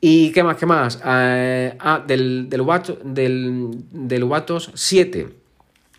¿Y 0.00 0.32
qué 0.32 0.42
más? 0.42 0.56
¿Qué 0.56 0.66
más? 0.66 1.00
Eh, 1.06 1.76
ah, 1.78 2.02
del, 2.06 2.50
del, 2.50 2.66
del, 3.04 3.70
del 3.90 4.24
Watos 4.24 4.70
7. 4.74 5.28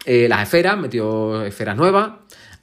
Eh, 0.06 0.28
las 0.30 0.44
esferas, 0.44 0.78
metió 0.78 1.44
esferas 1.44 1.76
nuevas 1.76 2.12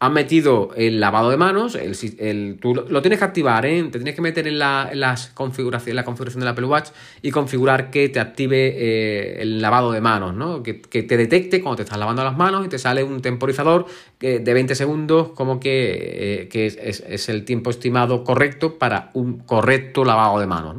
han 0.02 0.14
metido 0.14 0.70
el 0.74 0.98
lavado 0.98 1.30
de 1.30 1.36
manos, 1.36 1.76
el, 1.76 2.58
tú 2.60 2.74
lo, 2.74 3.02
tienes 3.02 3.20
que 3.20 3.24
activar, 3.24 3.64
¿eh? 3.66 3.84
te 3.84 4.00
tienes 4.00 4.16
que 4.16 4.20
meter 4.20 4.48
en 4.48 4.58
la, 4.58 4.90
las 4.94 5.28
configuración, 5.28 5.94
la 5.94 6.04
configuración 6.04 6.40
del 6.40 6.48
Apple 6.48 6.66
Watch 6.66 6.88
y 7.22 7.30
configurar 7.30 7.88
que 7.92 8.08
te 8.08 8.18
active 8.18 8.74
eh, 8.74 9.42
el 9.42 9.62
lavado 9.62 9.92
de 9.92 10.00
manos, 10.00 10.34
¿no? 10.34 10.60
Que, 10.64 10.74
te 10.74 11.16
detecte 11.16 11.62
cuando 11.62 11.76
te 11.76 11.82
estás 11.84 12.00
lavando 12.00 12.24
las 12.24 12.36
manos 12.36 12.66
y 12.66 12.68
te 12.68 12.80
sale 12.80 13.04
un 13.04 13.22
temporizador 13.22 13.86
de 14.18 14.40
20 14.40 14.74
segundos 14.74 15.28
como 15.36 15.60
que, 15.60 16.48
eh, 16.52 16.66
es, 16.82 17.28
el 17.28 17.44
tiempo 17.44 17.70
estimado 17.70 18.24
correcto 18.24 18.80
para 18.80 19.10
un 19.14 19.38
correcto 19.38 20.04
lavado 20.04 20.40
de 20.40 20.48
manos. 20.48 20.78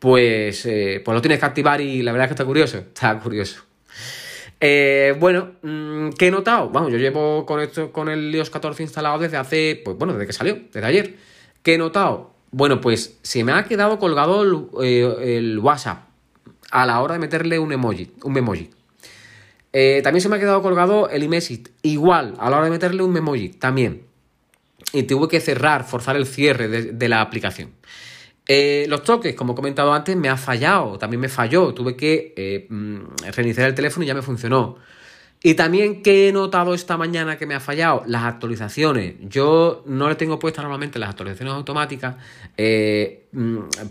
pues, 0.00 0.66
eh, 0.66 1.00
pues 1.04 1.14
lo 1.14 1.22
tienes 1.22 1.38
que 1.38 1.46
activar 1.46 1.80
y 1.80 2.02
la 2.02 2.10
verdad 2.10 2.24
es 2.24 2.30
que 2.30 2.34
está 2.34 2.44
curioso, 2.44 2.78
está 2.78 3.20
curioso. 3.20 3.67
Eh, 4.60 5.14
bueno, 5.18 5.52
mm, 5.62 6.10
¿qué 6.18 6.28
he 6.28 6.30
notado? 6.30 6.68
Vamos, 6.70 6.90
yo 6.90 6.98
llevo 6.98 7.46
con 7.46 7.60
esto, 7.60 7.92
con 7.92 8.08
el 8.08 8.34
iOS 8.34 8.50
14 8.50 8.82
instalado 8.82 9.18
desde 9.18 9.36
hace, 9.36 9.80
pues 9.84 9.96
bueno, 9.96 10.14
desde 10.14 10.26
que 10.26 10.32
salió, 10.32 10.58
desde 10.72 10.86
ayer. 10.86 11.14
¿Qué 11.62 11.74
he 11.74 11.78
notado? 11.78 12.34
Bueno, 12.50 12.80
pues 12.80 13.18
se 13.22 13.44
me 13.44 13.52
ha 13.52 13.64
quedado 13.64 13.98
colgado 13.98 14.42
el, 14.42 14.66
eh, 14.82 15.58
WhatsApp 15.58 16.08
a 16.70 16.86
la 16.86 17.00
hora 17.00 17.14
de 17.14 17.20
meterle 17.20 17.58
un 17.58 17.72
emoji, 17.72 18.12
un 18.22 18.32
memoji. 18.32 18.70
Eh, 19.72 20.00
también 20.02 20.22
se 20.22 20.28
me 20.28 20.36
ha 20.36 20.38
quedado 20.38 20.62
colgado 20.62 21.08
el 21.10 21.22
iMessage, 21.22 21.70
igual, 21.82 22.34
a 22.38 22.50
la 22.50 22.56
hora 22.56 22.64
de 22.64 22.70
meterle 22.70 23.02
un 23.02 23.12
memoji, 23.12 23.50
también. 23.50 24.02
Y 24.92 25.04
tuve 25.04 25.28
que 25.28 25.40
cerrar, 25.40 25.84
forzar 25.84 26.16
el 26.16 26.26
cierre 26.26 26.68
de 26.68 27.08
la 27.08 27.20
aplicación. 27.20 27.72
Eh, 28.50 28.86
los 28.88 29.02
toques, 29.02 29.34
como 29.34 29.52
he 29.52 29.56
comentado 29.56 29.92
antes, 29.92 30.16
me 30.16 30.30
ha 30.30 30.36
fallado, 30.38 30.98
también 30.98 31.20
me 31.20 31.28
falló, 31.28 31.74
tuve 31.74 31.94
que 31.96 32.32
eh, 32.34 32.66
mm, 32.70 33.00
reiniciar 33.36 33.68
el 33.68 33.74
teléfono 33.74 34.04
y 34.04 34.06
ya 34.06 34.14
me 34.14 34.22
funcionó. 34.22 34.76
Y 35.42 35.54
también 35.54 36.02
que 36.02 36.28
he 36.28 36.32
notado 36.32 36.74
esta 36.74 36.96
mañana 36.96 37.36
que 37.36 37.46
me 37.46 37.54
ha 37.54 37.60
fallado, 37.60 38.02
las 38.06 38.24
actualizaciones. 38.24 39.16
Yo 39.20 39.84
no 39.86 40.08
le 40.08 40.16
tengo 40.16 40.38
puestas 40.38 40.64
normalmente 40.64 40.98
las 40.98 41.10
actualizaciones 41.10 41.54
automáticas 41.54 42.16
eh, 42.56 43.27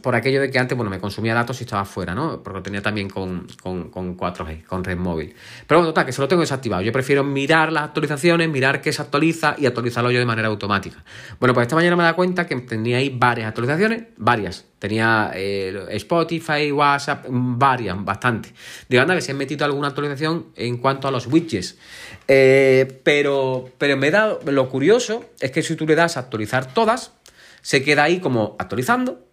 por 0.01 0.15
aquello 0.15 0.41
de 0.41 0.49
que 0.49 0.57
antes, 0.57 0.75
bueno, 0.75 0.89
me 0.89 0.99
consumía 0.99 1.35
datos 1.35 1.61
y 1.61 1.63
estaba 1.63 1.85
fuera, 1.85 2.15
¿no? 2.15 2.41
Porque 2.41 2.57
lo 2.57 2.63
tenía 2.63 2.81
también 2.81 3.07
con, 3.07 3.45
con, 3.61 3.91
con 3.91 4.17
4G, 4.17 4.65
con 4.65 4.83
red 4.83 4.97
móvil. 4.97 5.35
Pero 5.67 5.79
bueno, 5.79 5.89
total, 5.89 6.07
que 6.07 6.11
se 6.11 6.21
lo 6.21 6.27
tengo 6.27 6.41
desactivado. 6.41 6.81
Yo 6.81 6.91
prefiero 6.91 7.23
mirar 7.23 7.71
las 7.71 7.83
actualizaciones, 7.83 8.49
mirar 8.49 8.81
qué 8.81 8.91
se 8.91 9.01
actualiza 9.01 9.55
y 9.57 9.67
actualizarlo 9.67 10.09
yo 10.09 10.17
de 10.17 10.25
manera 10.25 10.47
automática. 10.47 11.03
Bueno, 11.39 11.53
pues 11.53 11.65
esta 11.65 11.75
mañana 11.75 11.95
me 11.95 12.03
da 12.03 12.13
cuenta 12.13 12.47
que 12.47 12.55
tenía 12.61 12.97
ahí 12.97 13.15
varias 13.15 13.47
actualizaciones, 13.49 14.05
varias. 14.17 14.65
Tenía 14.79 15.31
eh, 15.35 15.85
Spotify, 15.91 16.71
WhatsApp, 16.71 17.25
varias, 17.29 18.03
bastante. 18.03 18.53
Digo, 18.89 19.01
anda, 19.01 19.13
que 19.13 19.21
se 19.21 19.31
han 19.31 19.37
metido 19.37 19.65
alguna 19.65 19.89
actualización 19.89 20.47
en 20.55 20.77
cuanto 20.77 21.07
a 21.07 21.11
los 21.11 21.27
widgets. 21.27 21.77
Eh, 22.27 23.01
pero, 23.03 23.69
pero 23.77 23.97
me 23.97 24.09
da, 24.09 24.39
lo 24.45 24.69
curioso 24.69 25.25
es 25.39 25.51
que 25.51 25.61
si 25.61 25.75
tú 25.75 25.85
le 25.85 25.95
das 25.95 26.17
a 26.17 26.21
actualizar 26.21 26.73
todas, 26.73 27.13
se 27.61 27.83
queda 27.83 28.03
ahí 28.03 28.19
como 28.19 28.55
actualizando 28.59 29.26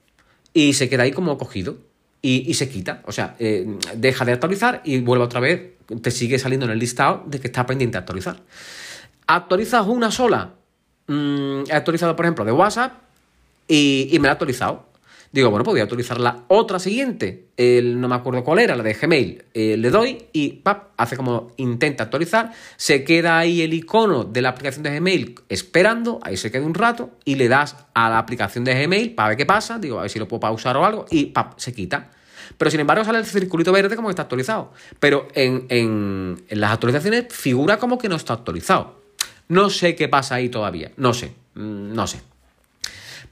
y 0.55 0.73
se 0.73 0.89
queda 0.89 1.03
ahí 1.03 1.13
como 1.13 1.37
cogido 1.37 1.77
y, 2.23 2.55
se 2.55 2.71
quita. 2.71 3.03
O 3.05 3.13
sea, 3.13 3.37
eh, 3.39 3.67
deja 3.97 4.25
de 4.25 4.33
actualizar 4.33 4.81
y 4.83 5.01
vuelve 5.01 5.25
otra 5.25 5.41
vez, 5.41 5.73
te 6.01 6.11
sigue 6.11 6.39
saliendo 6.39 6.65
en 6.65 6.73
el 6.73 6.79
listado 6.79 7.23
de 7.27 7.39
que 7.39 7.49
está 7.49 7.67
pendiente 7.67 7.97
de 7.97 7.99
actualizar. 7.99 8.37
Actualizas 9.27 9.87
una 9.87 10.11
sola. 10.11 10.55
Mm, 11.07 11.65
he 11.69 11.73
actualizado, 11.73 12.17
por 12.17 12.25
ejemplo, 12.25 12.47
de 12.47 12.53
WhatsApp 12.53 12.95
y, 13.69 14.09
y 14.11 14.19
me 14.21 14.29
la 14.29 14.31
ha 14.31 14.33
actualizado 14.33 14.87
Digo, 15.35 15.51
bueno, 15.51 15.65
pues 15.65 15.83
utilizar 15.83 16.21
la 16.21 16.45
otra 16.47 16.79
siguiente, 16.79 17.49
no 17.59 18.07
me 18.07 18.15
acuerdo 18.15 18.45
cuál 18.45 18.61
era, 18.61 18.77
la 18.77 18.85
de 18.85 18.95
Gmail. 18.95 19.45
Eh, 19.53 19.77
le 19.77 19.91
doy 19.91 20.27
y 20.33 20.51
pap, 20.51 20.91
hace 20.97 21.17
como 21.17 21.51
intenta 21.57 22.05
actualizar, 22.05 22.53
se 22.77 23.03
queda 23.03 23.37
ahí 23.37 23.61
el 23.61 23.75
icono 23.75 24.23
de 24.23 24.41
la 24.41 24.51
aplicación 24.51 24.85
de 24.85 24.97
Gmail 24.97 25.35
esperando, 25.49 26.21
ahí 26.23 26.37
se 26.37 26.53
queda 26.53 26.65
un 26.65 26.73
rato 26.73 27.19
y 27.25 27.35
le 27.35 27.49
das 27.49 27.75
a 27.95 28.09
la 28.11 28.19
aplicación 28.19 28.63
de 28.63 28.81
Gmail 28.81 29.17
para 29.17 29.31
ver 29.31 29.39
qué 29.39 29.45
pasa, 29.45 29.81
digo, 29.81 29.99
a 29.99 30.03
ver 30.03 30.11
si 30.13 30.21
lo 30.21 30.29
puedo 30.29 30.39
pausar 30.39 30.77
o 30.77 30.85
algo 30.85 31.05
y 31.11 31.27
pap, 31.27 31.59
se 31.59 31.73
quita. 31.73 32.13
Pero 32.57 32.71
sin 32.71 32.79
embargo 32.79 33.05
sale 33.05 33.19
el 33.19 33.27
circulito 33.27 33.73
verde 33.73 33.97
como 33.97 34.07
que 34.07 34.13
está 34.13 34.23
actualizado. 34.23 34.73
Pero 35.01 35.27
en, 35.35 35.67
en 35.69 36.45
las 36.49 36.71
actualizaciones 36.71 37.27
figura 37.31 37.79
como 37.79 37.99
que 37.99 38.09
no 38.09 38.15
está 38.15 38.35
actualizado. 38.35 39.01
No 39.49 39.69
sé 39.69 39.97
qué 39.97 40.07
pasa 40.07 40.37
ahí 40.37 40.49
todavía, 40.49 40.93
no 40.97 41.13
sé, 41.13 41.35
mm, 41.55 41.93
no 41.93 42.07
sé. 42.07 42.21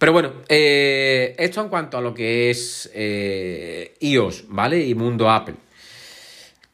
Pero 0.03 0.15
bueno, 0.15 0.33
eh, 0.49 1.37
esto 1.39 1.61
en 1.63 1.69
cuanto 1.69 1.97
a 1.97 2.01
lo 2.01 2.13
que 2.13 2.51
es 2.51 2.91
eh, 2.93 3.95
iOS, 4.01 4.47
¿vale? 4.49 4.85
Y 4.85 4.97
mundo 4.97 5.31
Apple. 5.31 5.55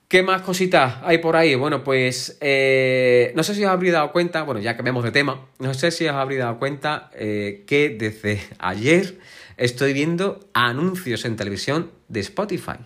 ¿Qué 0.08 0.23
más 0.23 0.40
cositas 0.40 0.94
hay 1.02 1.18
por 1.18 1.37
ahí? 1.37 1.54
Bueno, 1.54 1.85
pues 1.85 2.38
eh, 2.40 3.30
no 3.37 3.42
sé 3.42 3.54
si 3.54 3.62
os 3.66 3.70
habréis 3.70 3.92
dado 3.92 4.12
cuenta, 4.12 4.44
bueno, 4.44 4.62
ya 4.62 4.76
cambiamos 4.76 5.04
de 5.04 5.11
tema, 5.11 5.44
no 5.58 5.75
sé 5.75 5.90
si 5.90 6.06
os 6.06 6.14
habréis 6.14 6.40
dado 6.40 6.58
cuenta 6.58 7.11
que 7.12 7.97
desde 7.99 8.40
ayer 8.61 9.18
estoy 9.58 9.92
viendo 9.92 10.40
anuncios 10.54 11.26
en 11.26 11.37
televisión 11.37 11.90
de 12.08 12.20
Spotify. 12.20 12.78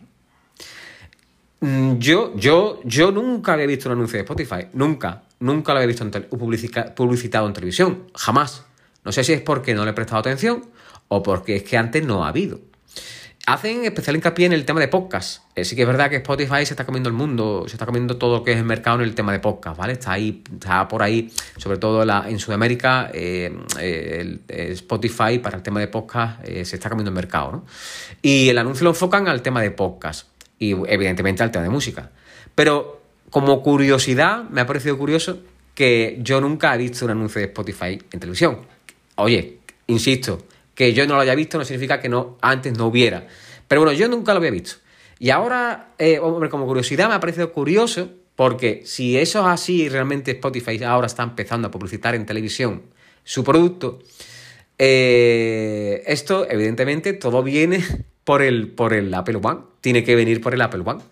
Mm, 1.61 1.99
yo, 1.99 2.34
yo, 2.34 2.80
yo 2.82 3.12
nunca 3.12 3.52
había 3.52 3.66
visto 3.66 3.88
un 3.88 3.92
anuncio 3.92 4.16
de 4.16 4.25
Spotify, 4.25 4.66
nunca, 4.72 5.22
nunca 5.38 5.72
lo 5.72 5.78
había 5.78 5.87
visto 5.87 6.04
publicitado 6.96 7.46
en 7.46 7.52
televisión, 7.52 8.08
jamás. 8.16 8.71
No 9.04 9.12
sé 9.12 9.25
si 9.25 9.32
es 9.32 9.40
porque 9.40 9.75
no 9.75 9.85
le 9.85 9.90
he 9.90 9.94
prestado 9.94 10.21
atención 10.21 10.66
o 11.09 11.23
porque 11.23 11.56
es 11.56 11.62
que 11.62 11.76
antes 11.76 12.04
no 12.04 12.25
ha 12.25 12.28
habido. 12.28 12.61
Hacen 13.44 13.85
especial 13.85 14.14
hincapié 14.14 14.47
en 14.47 14.52
el 14.52 14.64
tema 14.64 14.78
de 14.78 14.87
podcast. 14.87 15.42
Eh, 15.56 15.64
sí 15.64 15.75
que 15.75 15.82
es 15.82 15.88
verdad 15.88 16.09
que 16.09 16.16
Spotify 16.16 16.64
se 16.64 16.75
está 16.75 16.87
comiendo 16.87 17.09
el 17.09 17.14
mundo, 17.14 17.64
se 17.66 17.75
está 17.75 17.85
comiendo 17.85 18.16
todo 18.16 18.38
lo 18.38 18.44
que 18.44 18.52
es 18.52 18.59
el 18.59 18.64
mercado 18.64 18.99
en 18.99 19.02
el 19.02 19.16
tema 19.16 19.32
de 19.32 19.40
podcast, 19.40 19.76
¿vale? 19.76 19.94
Está 19.94 20.12
ahí, 20.12 20.44
está 20.52 20.87
por 20.87 21.02
ahí, 21.02 21.28
sobre 21.56 21.78
todo 21.78 22.04
en 22.25 22.38
Sudamérica, 22.38 23.11
eh, 23.12 23.52
eh, 23.80 24.38
Spotify 24.49 25.40
para 25.40 25.56
el 25.56 25.62
tema 25.64 25.80
de 25.80 25.88
podcast 25.88 26.44
se 26.44 26.76
está 26.76 26.88
comiendo 26.88 27.11
el 27.11 27.16
mercado, 27.16 27.50
¿no? 27.50 27.66
Y 28.23 28.49
el 28.49 28.59
anuncio 28.59 28.85
lo 28.85 28.90
enfocan 28.90 29.26
al 29.26 29.42
tema 29.42 29.61
de 29.61 29.73
podcast 29.73 30.28
y 30.61 30.71
evidentemente 30.71 31.42
al 31.42 31.50
tema 31.50 31.64
de 31.64 31.71
música. 31.71 32.12
Pero 32.54 33.02
como 33.30 33.61
curiosidad, 33.62 34.44
me 34.50 34.61
ha 34.61 34.66
parecido 34.66 34.97
curioso 34.97 35.40
que 35.75 36.18
yo 36.21 36.40
nunca 36.40 36.73
he 36.75 36.78
visto 36.78 37.04
un 37.06 37.11
anuncio 37.11 37.40
de 37.40 37.49
Spotify 37.49 38.00
en 38.12 38.21
televisión. 38.21 38.59
Oye, 39.22 39.58
insisto, 39.86 40.44
que 40.74 40.92
yo 40.92 41.06
no 41.06 41.14
lo 41.14 41.20
haya 41.20 41.34
visto 41.34 41.58
no 41.58 41.64
significa 41.64 42.00
que 42.00 42.08
no 42.08 42.38
antes 42.40 42.76
no 42.76 42.86
hubiera. 42.86 43.26
Pero 43.68 43.82
bueno, 43.82 43.96
yo 43.96 44.08
nunca 44.08 44.32
lo 44.32 44.38
había 44.38 44.50
visto. 44.50 44.76
Y 45.18 45.30
ahora, 45.30 45.94
eh, 45.98 46.18
hombre, 46.18 46.48
como 46.48 46.66
curiosidad, 46.66 47.08
me 47.08 47.14
ha 47.14 47.20
parecido 47.20 47.52
curioso 47.52 48.10
porque 48.34 48.82
si 48.84 49.16
eso 49.16 49.40
es 49.40 49.46
así, 49.46 49.88
realmente 49.88 50.32
Spotify 50.32 50.82
ahora 50.82 51.06
está 51.06 51.22
empezando 51.22 51.68
a 51.68 51.70
publicitar 51.70 52.16
en 52.16 52.26
televisión 52.26 52.82
su 53.22 53.44
producto, 53.44 54.00
eh, 54.78 56.02
esto 56.06 56.50
evidentemente 56.50 57.12
todo 57.12 57.44
viene 57.44 57.84
por 58.24 58.42
el, 58.42 58.72
por 58.72 58.92
el 58.92 59.14
Apple 59.14 59.38
One. 59.40 59.60
Tiene 59.80 60.02
que 60.02 60.16
venir 60.16 60.40
por 60.40 60.54
el 60.54 60.60
Apple 60.62 60.82
One. 60.84 61.02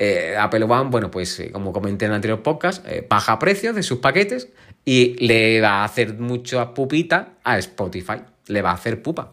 Eh, 0.00 0.34
Apple 0.36 0.64
One, 0.64 0.90
bueno, 0.90 1.12
pues 1.12 1.40
como 1.52 1.72
comenté 1.72 2.06
en 2.06 2.10
el 2.10 2.16
anterior 2.16 2.42
podcast, 2.42 2.84
baja 3.08 3.38
precios 3.38 3.76
de 3.76 3.84
sus 3.84 3.98
paquetes 3.98 4.48
y 4.84 5.14
le 5.26 5.60
va 5.60 5.80
a 5.80 5.84
hacer 5.84 6.18
mucho 6.18 6.74
pupita 6.74 7.34
a 7.44 7.58
Spotify. 7.58 8.20
Le 8.46 8.62
va 8.62 8.70
a 8.70 8.74
hacer 8.74 9.02
pupa. 9.02 9.32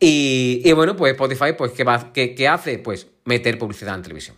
Y, 0.00 0.70
bueno, 0.72 0.94
pues 0.94 1.12
Spotify, 1.12 1.54
pues, 1.56 1.72
¿qué, 1.72 1.82
va, 1.82 2.12
qué, 2.12 2.48
hace? 2.48 2.78
Pues 2.78 3.08
meter 3.24 3.58
publicidad 3.58 3.96
en 3.96 4.02
televisión. 4.02 4.36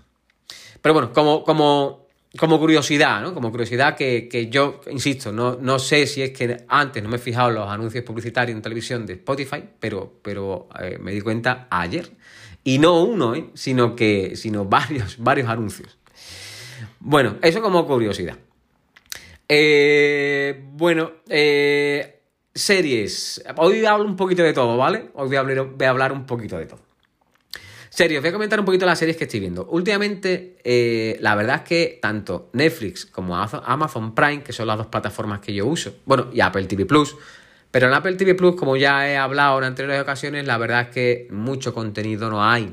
Pero 0.80 0.94
bueno, 0.94 1.12
como, 1.12 1.44
como, 1.44 2.06
como 2.38 2.58
curiosidad, 2.58 3.20
¿no? 3.20 3.34
Como 3.34 3.50
curiosidad 3.50 3.94
que, 3.94 4.48
yo, 4.50 4.80
insisto, 4.90 5.32
no, 5.32 5.58
no, 5.60 5.78
sé 5.78 6.06
si 6.06 6.22
es 6.22 6.30
que 6.30 6.64
antes 6.68 7.02
no 7.02 7.10
me 7.10 7.16
he 7.16 7.18
fijado 7.18 7.50
en 7.50 7.56
los 7.56 7.68
anuncios 7.68 8.04
publicitarios 8.04 8.56
en 8.56 8.62
televisión 8.62 9.04
de 9.04 9.14
Spotify, 9.14 9.62
pero, 9.78 10.20
pero 10.22 10.68
eh, 10.80 10.98
me 10.98 11.12
di 11.12 11.20
cuenta 11.20 11.66
ayer. 11.70 12.10
Y 12.64 12.78
no 12.78 13.02
uno, 13.02 13.34
¿eh? 13.34 13.50
sino 13.54 13.94
que 13.94 14.36
sino 14.36 14.64
varios, 14.66 15.18
varios 15.18 15.48
anuncios. 15.48 15.98
Bueno, 17.00 17.36
eso 17.42 17.60
como 17.60 17.86
curiosidad. 17.86 18.38
Eh, 19.52 20.62
bueno, 20.74 21.10
eh, 21.28 22.20
series. 22.54 23.42
Hoy 23.56 23.84
hablo 23.84 24.04
un 24.04 24.14
poquito 24.14 24.44
de 24.44 24.52
todo, 24.52 24.76
¿vale? 24.76 25.10
Hoy 25.14 25.26
voy 25.26 25.36
a, 25.36 25.40
hablar, 25.40 25.66
hablar 25.88 26.12
un 26.12 26.24
poquito 26.24 26.56
de 26.56 26.66
todo. 26.66 26.78
Series, 27.88 28.20
voy 28.20 28.28
a 28.28 28.32
comentar 28.32 28.60
un 28.60 28.64
poquito 28.64 28.86
las 28.86 29.00
series 29.00 29.16
que 29.16 29.24
estoy 29.24 29.40
viendo. 29.40 29.66
Últimamente, 29.66 30.56
eh, 30.62 31.18
la 31.20 31.34
verdad 31.34 31.56
es 31.56 31.62
que 31.62 31.98
tanto 32.00 32.50
Netflix 32.52 33.06
como 33.06 33.36
Amazon 33.36 34.14
Prime, 34.14 34.44
que 34.44 34.52
son 34.52 34.68
las 34.68 34.78
dos 34.78 34.86
plataformas 34.86 35.40
que 35.40 35.52
yo 35.52 35.66
uso, 35.66 35.96
bueno, 36.04 36.28
y 36.32 36.40
Apple 36.40 36.66
TV 36.66 36.86
Plus, 36.86 37.16
pero 37.72 37.88
en 37.88 37.94
Apple 37.94 38.14
TV 38.14 38.36
Plus, 38.36 38.54
como 38.54 38.76
ya 38.76 39.08
he 39.10 39.16
hablado 39.16 39.58
en 39.58 39.64
anteriores 39.64 40.00
ocasiones, 40.00 40.46
la 40.46 40.58
verdad 40.58 40.82
es 40.82 40.88
que 40.90 41.26
mucho 41.32 41.74
contenido 41.74 42.30
no 42.30 42.44
hay. 42.44 42.72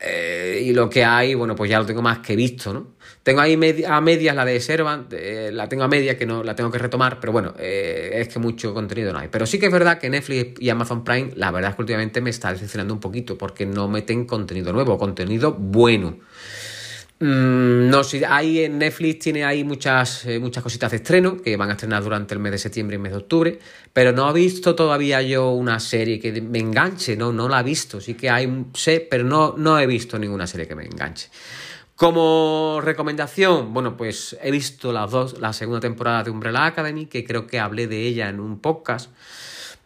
Eh, 0.00 0.62
y 0.62 0.72
lo 0.72 0.88
que 0.88 1.04
hay, 1.04 1.34
bueno, 1.34 1.54
pues 1.54 1.70
ya 1.70 1.78
lo 1.78 1.84
tengo 1.84 2.00
más 2.00 2.20
que 2.20 2.34
visto, 2.34 2.72
¿no? 2.72 2.95
Tengo 3.26 3.40
ahí 3.40 3.58
a 3.88 4.00
medias 4.00 4.36
la 4.36 4.44
de 4.44 4.60
Servant, 4.60 5.12
eh, 5.12 5.50
la 5.52 5.68
tengo 5.68 5.82
a 5.82 5.88
media 5.88 6.16
que 6.16 6.24
no 6.26 6.44
la 6.44 6.54
tengo 6.54 6.70
que 6.70 6.78
retomar, 6.78 7.18
pero 7.18 7.32
bueno, 7.32 7.54
eh, 7.58 8.10
es 8.12 8.28
que 8.28 8.38
mucho 8.38 8.72
contenido 8.72 9.12
no 9.12 9.18
hay. 9.18 9.26
Pero 9.26 9.46
sí 9.46 9.58
que 9.58 9.66
es 9.66 9.72
verdad 9.72 9.98
que 9.98 10.08
Netflix 10.08 10.60
y 10.60 10.68
Amazon 10.70 11.02
Prime, 11.02 11.32
la 11.34 11.50
verdad 11.50 11.70
es 11.70 11.74
que 11.74 11.82
últimamente 11.82 12.20
me 12.20 12.30
está 12.30 12.52
decepcionando 12.52 12.94
un 12.94 13.00
poquito 13.00 13.36
porque 13.36 13.66
no 13.66 13.88
meten 13.88 14.26
contenido 14.26 14.72
nuevo, 14.72 14.96
contenido 14.96 15.52
bueno. 15.52 16.20
Mm, 17.18 17.90
no, 17.90 18.04
si 18.04 18.22
hay 18.22 18.60
en 18.60 18.78
Netflix 18.78 19.18
tiene 19.18 19.44
ahí 19.44 19.64
muchas, 19.64 20.24
eh, 20.26 20.38
muchas 20.38 20.62
cositas 20.62 20.92
de 20.92 20.98
estreno 20.98 21.42
que 21.42 21.56
van 21.56 21.70
a 21.70 21.72
estrenar 21.72 22.04
durante 22.04 22.32
el 22.32 22.38
mes 22.38 22.52
de 22.52 22.58
septiembre 22.58 22.94
y 22.94 22.98
el 22.98 23.02
mes 23.02 23.10
de 23.10 23.18
octubre, 23.18 23.58
pero 23.92 24.12
no 24.12 24.30
he 24.30 24.34
visto 24.34 24.76
todavía 24.76 25.20
yo 25.20 25.50
una 25.50 25.80
serie 25.80 26.20
que 26.20 26.40
me 26.42 26.60
enganche, 26.60 27.16
no, 27.16 27.32
no 27.32 27.48
la 27.48 27.58
he 27.58 27.64
visto. 27.64 28.00
Sí 28.00 28.14
que 28.14 28.30
hay, 28.30 28.66
sé, 28.74 29.04
pero 29.10 29.24
no, 29.24 29.56
no 29.58 29.80
he 29.80 29.86
visto 29.88 30.16
ninguna 30.16 30.46
serie 30.46 30.68
que 30.68 30.76
me 30.76 30.84
enganche. 30.84 31.28
Como 31.96 32.80
recomendación, 32.82 33.72
bueno, 33.72 33.96
pues 33.96 34.36
he 34.42 34.50
visto 34.50 34.92
las 34.92 35.10
dos, 35.10 35.40
la 35.40 35.54
segunda 35.54 35.80
temporada 35.80 36.22
de 36.22 36.30
Umbrella 36.30 36.66
Academy, 36.66 37.06
que 37.06 37.24
creo 37.24 37.46
que 37.46 37.58
hablé 37.58 37.86
de 37.86 38.02
ella 38.02 38.28
en 38.28 38.38
un 38.38 38.60
podcast. 38.60 39.10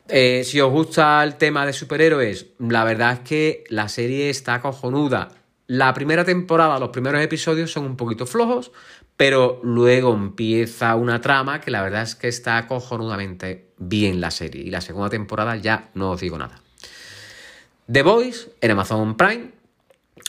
Eh, 0.08 0.42
si 0.44 0.60
os 0.60 0.72
gusta 0.72 1.22
el 1.22 1.36
tema 1.36 1.64
de 1.64 1.72
superhéroes, 1.72 2.46
la 2.58 2.82
verdad 2.82 3.12
es 3.12 3.20
que 3.20 3.64
la 3.68 3.88
serie 3.88 4.28
está 4.28 4.60
cojonuda. 4.60 5.28
La 5.68 5.94
primera 5.94 6.24
temporada, 6.24 6.80
los 6.80 6.88
primeros 6.88 7.22
episodios 7.22 7.70
son 7.70 7.84
un 7.84 7.96
poquito 7.96 8.26
flojos, 8.26 8.72
pero 9.16 9.60
luego 9.62 10.12
empieza 10.12 10.96
una 10.96 11.20
trama 11.20 11.60
que 11.60 11.70
la 11.70 11.80
verdad 11.80 12.02
es 12.02 12.16
que 12.16 12.26
está 12.26 12.66
cojonudamente 12.66 13.68
bien 13.78 14.20
la 14.20 14.32
serie. 14.32 14.64
Y 14.64 14.70
la 14.70 14.80
segunda 14.80 15.10
temporada 15.10 15.54
ya 15.54 15.90
no 15.94 16.10
os 16.10 16.20
digo 16.20 16.36
nada. 16.36 16.60
The 17.90 18.02
Boys 18.02 18.48
en 18.60 18.72
Amazon 18.72 19.16
Prime, 19.16 19.59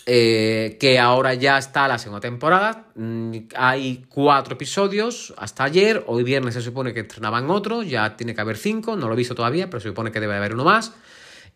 eh, 0.05 0.77
que 0.79 1.00
ahora 1.00 1.34
ya 1.34 1.58
está 1.58 1.88
la 1.88 1.98
segunda 1.98 2.20
temporada. 2.20 2.88
Mm, 2.96 3.38
hay 3.55 4.05
cuatro 4.10 4.55
episodios 4.55 5.34
hasta 5.38 5.63
ayer. 5.63 6.03
Hoy 6.08 6.24
viernes 6.24 6.53
se 6.55 6.62
supone 6.62 6.93
que 6.93 7.01
estrenaban 7.01 7.50
otro. 7.50 7.84
Ya 7.84 8.15
tiene 8.17 8.34
que 8.34 8.41
haber 8.41 8.58
cinco. 8.58 8.96
No 8.96 9.08
lo 9.08 9.13
he 9.13 9.17
visto 9.17 9.36
todavía, 9.36 9.70
pero 9.70 9.79
se 9.79 9.89
supone 9.89 10.12
que 10.12 10.20
debe 10.20 10.36
haber 10.36 10.53
uno 10.53 10.63
más. 10.63 10.93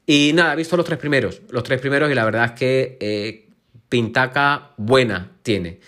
Y 0.05 0.31
nada, 0.33 0.53
he 0.53 0.55
visto 0.55 0.77
los 0.77 0.85
tres 0.85 0.99
primeros. 0.99 1.41
Los 1.49 1.63
tres 1.63 1.79
primeros 1.79 2.11
y 2.11 2.15
la 2.15 2.25
verdad 2.25 2.45
es 2.45 2.51
que 2.51 2.97
eh, 2.99 3.49
pintaca 3.89 4.71
buena 4.77 5.31
tiene. 5.41 5.79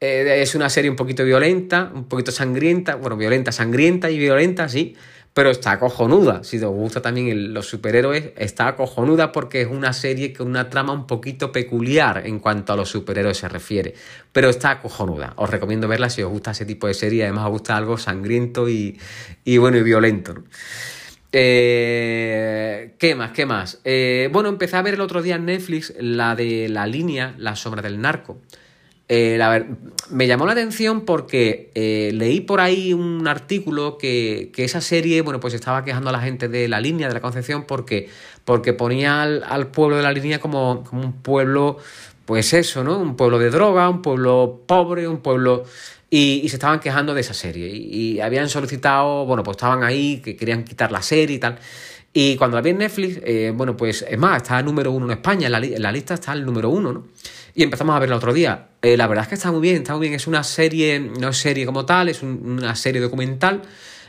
Eh, 0.00 0.42
es 0.42 0.54
una 0.54 0.68
serie 0.68 0.90
un 0.90 0.96
poquito 0.96 1.24
violenta, 1.24 1.90
un 1.94 2.04
poquito 2.08 2.30
sangrienta. 2.30 2.96
Bueno, 2.96 3.16
violenta, 3.16 3.52
sangrienta 3.52 4.10
y 4.10 4.18
violenta, 4.18 4.68
sí 4.68 4.94
pero 5.34 5.50
está 5.50 5.80
cojonuda. 5.80 6.44
Si 6.44 6.60
te 6.60 6.66
gusta 6.66 7.02
también 7.02 7.52
los 7.52 7.66
superhéroes, 7.66 8.30
está 8.36 8.76
cojonuda 8.76 9.32
porque 9.32 9.62
es 9.62 9.68
una 9.68 9.92
serie 9.92 10.32
con 10.32 10.46
una 10.46 10.70
trama 10.70 10.92
un 10.92 11.08
poquito 11.08 11.50
peculiar 11.50 12.22
en 12.24 12.38
cuanto 12.38 12.72
a 12.72 12.76
los 12.76 12.88
superhéroes 12.88 13.38
se 13.38 13.48
refiere. 13.48 13.94
Pero 14.32 14.48
está 14.48 14.80
cojonuda. 14.80 15.34
Os 15.36 15.50
recomiendo 15.50 15.88
verla 15.88 16.08
si 16.08 16.22
os 16.22 16.30
gusta 16.30 16.52
ese 16.52 16.64
tipo 16.64 16.86
de 16.86 16.94
serie. 16.94 17.24
Además, 17.24 17.46
os 17.46 17.50
gusta 17.50 17.76
algo 17.76 17.98
sangriento 17.98 18.68
y, 18.68 18.96
bueno 19.58 19.76
y 19.76 19.82
violento. 19.82 20.36
Eh, 21.32 22.94
¿Qué 22.96 23.16
más? 23.16 23.32
¿Qué 23.32 23.44
más? 23.44 23.80
Eh, 23.82 24.30
bueno, 24.32 24.48
empecé 24.48 24.76
a 24.76 24.82
ver 24.82 24.94
el 24.94 25.00
otro 25.00 25.20
día 25.20 25.34
en 25.34 25.46
Netflix 25.46 25.92
la 25.98 26.36
de 26.36 26.68
la 26.68 26.86
línea 26.86 27.34
La 27.38 27.56
sombra 27.56 27.82
del 27.82 28.00
narco. 28.00 28.38
Eh, 29.08 29.36
la 29.38 29.66
me 30.10 30.26
llamó 30.26 30.46
la 30.46 30.52
atención 30.52 31.02
porque 31.02 31.70
eh, 31.74 32.10
leí 32.14 32.40
por 32.40 32.60
ahí 32.60 32.92
un 32.92 33.26
artículo 33.26 33.98
que, 33.98 34.50
esa 34.56 34.80
serie, 34.80 35.22
bueno, 35.22 35.40
pues 35.40 35.54
estaba 35.54 35.84
quejando 35.84 36.10
a 36.10 36.12
la 36.12 36.20
gente 36.20 36.48
de 36.48 36.68
la 36.68 36.80
línea 36.80 37.08
de 37.08 37.14
la 37.14 37.20
Concepción 37.20 37.64
porque, 37.64 38.08
porque 38.44 38.72
ponía 38.72 39.22
al, 39.22 39.66
pueblo 39.68 39.96
de 39.96 40.02
la 40.02 40.12
línea 40.12 40.40
como, 40.40 40.84
un 40.92 41.12
pueblo, 41.22 41.78
pues 42.26 42.52
eso, 42.54 42.84
¿no? 42.84 42.98
Un 42.98 43.16
pueblo 43.16 43.38
de 43.38 43.50
droga, 43.50 43.88
un 43.88 44.02
pueblo 44.02 44.62
pobre, 44.66 45.08
un 45.08 45.18
pueblo... 45.18 45.64
Y, 46.10 46.48
se 46.48 46.56
estaban 46.56 46.78
quejando 46.78 47.12
de 47.12 47.22
esa 47.22 47.34
serie. 47.34 47.66
Y, 47.74 48.20
habían 48.20 48.48
solicitado, 48.48 49.26
bueno, 49.26 49.42
pues 49.42 49.56
estaban 49.56 49.82
ahí, 49.82 50.18
que 50.18 50.36
querían 50.36 50.62
quitar 50.62 50.92
la 50.92 51.02
serie 51.02 51.36
y 51.36 51.38
tal. 51.40 51.58
Y 52.12 52.36
cuando 52.36 52.56
la 52.56 52.62
vi 52.62 52.70
en 52.70 52.78
Netflix, 52.78 53.18
eh, 53.24 53.52
bueno, 53.52 53.76
pues 53.76 54.04
es 54.08 54.16
más, 54.16 54.42
está 54.42 54.62
número 54.62 54.92
uno 54.92 55.06
en 55.06 55.12
España, 55.12 55.46
en 55.46 55.52
la, 55.52 55.58
en 55.58 55.82
la 55.82 55.90
lista 55.90 56.14
está 56.14 56.32
el 56.32 56.46
número 56.46 56.70
uno, 56.70 56.92
¿no? 56.92 57.04
Y 57.54 57.62
empezamos 57.62 57.94
a 57.94 58.00
verla 58.00 58.16
otro 58.16 58.32
día. 58.32 58.66
Eh, 58.82 58.96
la 58.96 59.06
verdad 59.06 59.22
es 59.24 59.28
que 59.28 59.34
está 59.36 59.52
muy 59.52 59.60
bien, 59.60 59.76
está 59.76 59.94
muy 59.94 60.08
bien. 60.08 60.14
Es 60.14 60.26
una 60.26 60.42
serie, 60.42 60.98
no 60.98 61.28
es 61.28 61.36
serie 61.36 61.64
como 61.64 61.86
tal, 61.86 62.08
es 62.08 62.22
una 62.22 62.74
serie 62.74 63.00
documental. 63.00 63.62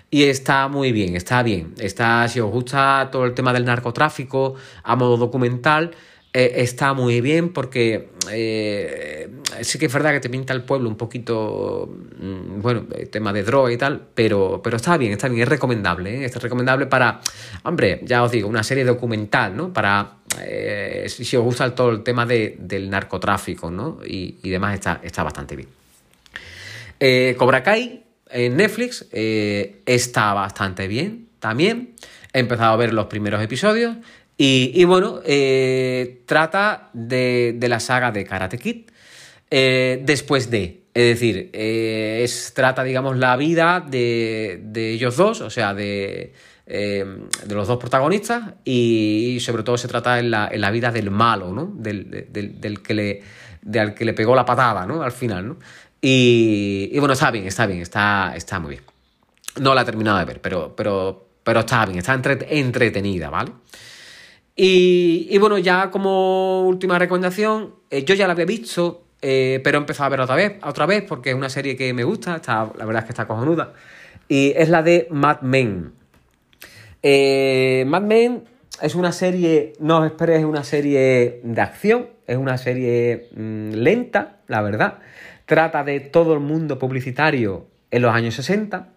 Y 0.10 0.24
está 0.24 0.68
muy 0.68 0.92
bien, 0.92 1.16
está 1.16 1.44
bien. 1.44 1.76
Está, 1.78 2.28
si 2.28 2.40
os 2.40 2.50
gusta 2.50 3.10
todo 3.12 3.26
el 3.26 3.34
tema 3.34 3.54
del 3.54 3.66
narcotráfico 3.66 4.56
a 4.84 4.96
modo 4.96 5.18
documental, 5.18 5.92
eh, 6.38 6.64
está 6.64 6.92
muy 6.92 7.22
bien 7.22 7.54
porque 7.54 8.10
eh, 8.30 9.30
sí 9.62 9.80
que 9.80 9.86
es 9.86 9.94
verdad 9.94 10.12
que 10.12 10.20
te 10.20 10.30
pinta 10.30 10.52
el 10.52 10.64
pueblo 10.64 10.90
un 10.90 10.98
poquito, 10.98 11.90
mm, 12.20 12.60
bueno, 12.60 12.88
el 12.94 13.08
tema 13.10 13.32
de 13.32 13.42
droga 13.44 13.72
y 13.72 13.78
tal, 13.78 14.02
pero, 14.14 14.60
pero 14.62 14.76
está 14.76 14.98
bien, 14.98 15.14
está 15.14 15.30
bien, 15.30 15.44
es 15.44 15.48
recomendable, 15.48 16.14
¿eh? 16.14 16.26
es 16.26 16.36
recomendable 16.36 16.88
para, 16.88 17.22
hombre, 17.64 18.02
ya 18.04 18.22
os 18.22 18.34
digo, 18.34 18.50
una 18.50 18.64
serie 18.64 18.84
documental, 18.84 19.56
¿no? 19.56 19.72
Para, 19.72 20.18
si, 21.08 21.38
os 21.38 21.44
gusta 21.46 21.74
todo 21.74 21.92
el 21.92 22.04
tema 22.04 22.26
del 22.26 22.90
narcotráfico, 22.90 23.72
¿no? 23.72 24.00
Y, 24.06 24.50
demás 24.50 24.74
está, 24.74 25.00
está 25.04 25.24
bastante 25.24 25.56
bien. 25.56 27.38
Cobra 27.38 27.64
Kai 27.64 28.04
en 28.30 28.58
Netflix 28.58 29.06
está 29.10 30.34
bastante 30.34 30.90
bien 30.90 31.30
también. 31.40 31.96
He 32.34 32.40
empezado 32.40 32.74
a 32.74 32.76
ver 32.76 32.94
los 32.94 33.06
primeros 33.06 33.42
episodios. 33.42 33.96
Y, 34.38 34.84
bueno, 34.84 35.22
eh, 35.26 36.24
trata 36.26 36.90
de, 36.94 37.58
la 37.62 37.80
saga 37.80 38.12
de 38.12 38.26
Karate 38.26 38.58
Kid 38.58 38.90
eh, 39.50 40.02
después 40.04 40.50
de. 40.50 40.84
Es 40.94 41.20
decir, 41.20 41.50
eh, 41.54 42.22
es, 42.24 42.54
trata, 42.54 42.84
digamos, 42.84 43.18
la 43.18 43.38
vida 43.38 43.86
de, 43.86 44.62
ellos 44.76 45.16
dos, 45.18 45.42
o 45.42 45.50
sea, 45.50 45.74
de, 45.74 46.34
de 46.66 47.56
los 47.56 47.68
dos 47.68 47.78
protagonistas, 47.78 48.56
y, 48.66 49.38
sobre 49.40 49.64
todo 49.64 49.78
se 49.78 49.88
trata 49.88 50.20
en 50.20 50.32
la, 50.32 50.50
en 50.52 50.60
la 50.60 50.72
vida 50.72 50.92
del 50.92 51.12
malo, 51.12 51.54
¿no? 51.54 51.72
Del, 51.74 52.28
del, 52.30 52.82
que 52.82 52.94
le, 52.94 53.22
del 53.62 53.94
que 53.94 54.04
le 54.04 54.14
pegó 54.14 54.36
la 54.36 54.46
patada, 54.46 54.86
¿no? 54.86 55.02
Al 55.02 55.12
final, 55.14 55.48
¿no? 55.48 55.58
Y, 56.02 56.90
y 56.92 57.00
bueno, 57.00 57.14
está 57.14 57.32
bien, 57.32 57.48
está 57.48 57.66
bien, 57.66 57.82
está, 57.82 58.34
está 58.36 58.60
muy 58.60 58.72
bien. 58.72 58.84
No 59.62 59.74
la 59.74 59.82
he 59.82 59.86
terminado 59.86 60.20
de 60.20 60.26
ver, 60.26 60.42
pero, 60.42 60.76
pero, 60.76 61.30
pero 61.44 61.62
está 61.62 61.86
bien, 61.86 62.00
está 62.00 62.14
entretenida, 62.14 63.30
¿vale? 63.30 63.52
Y, 64.56 65.38
bueno, 65.38 65.58
ya 65.58 65.92
como 65.92 66.62
última 66.62 66.98
recomendación, 66.98 67.76
eh, 67.90 68.06
yo 68.06 68.16
ya 68.16 68.26
la 68.26 68.34
había 68.34 68.46
visto, 68.46 69.04
eh, 69.22 69.60
pero 69.64 69.78
he 69.78 69.82
empezado 69.82 70.08
a 70.08 70.10
ver 70.10 70.22
otra 70.22 70.36
vez, 70.36 70.54
otra 70.64 70.86
vez, 70.86 71.04
porque 71.04 71.32
es 71.32 71.36
una 71.36 71.50
serie 71.50 71.76
que 71.76 71.94
me 71.94 72.06
gusta, 72.06 72.38
está, 72.38 72.72
la 72.78 72.86
verdad 72.86 73.02
es 73.02 73.06
que 73.06 73.12
está 73.12 73.28
cojonuda. 73.28 73.74
Y 74.30 74.54
es 74.56 74.70
la 74.70 74.82
de 74.82 75.08
Mad 75.12 75.42
Men. 75.42 75.92
Eh, 77.04 77.84
Mad 77.88 78.04
Men 78.04 78.46
es 78.82 78.96
una 78.96 79.12
serie, 79.12 79.74
no 79.80 80.00
os 80.00 80.12
es 80.22 80.46
una 80.46 80.64
serie 80.64 81.42
de 81.44 81.62
acción, 81.62 82.08
es 82.26 82.38
una 82.38 82.58
serie 82.58 83.28
mm, 83.36 83.72
lenta, 83.72 84.38
la 84.48 84.62
verdad. 84.62 85.00
Trata 85.46 85.84
de 85.84 86.00
todo 86.00 86.34
el 86.34 86.40
mundo 86.40 86.80
publicitario 86.80 87.68
en 87.92 88.02
los 88.02 88.14
años 88.14 88.36
60 88.36 88.95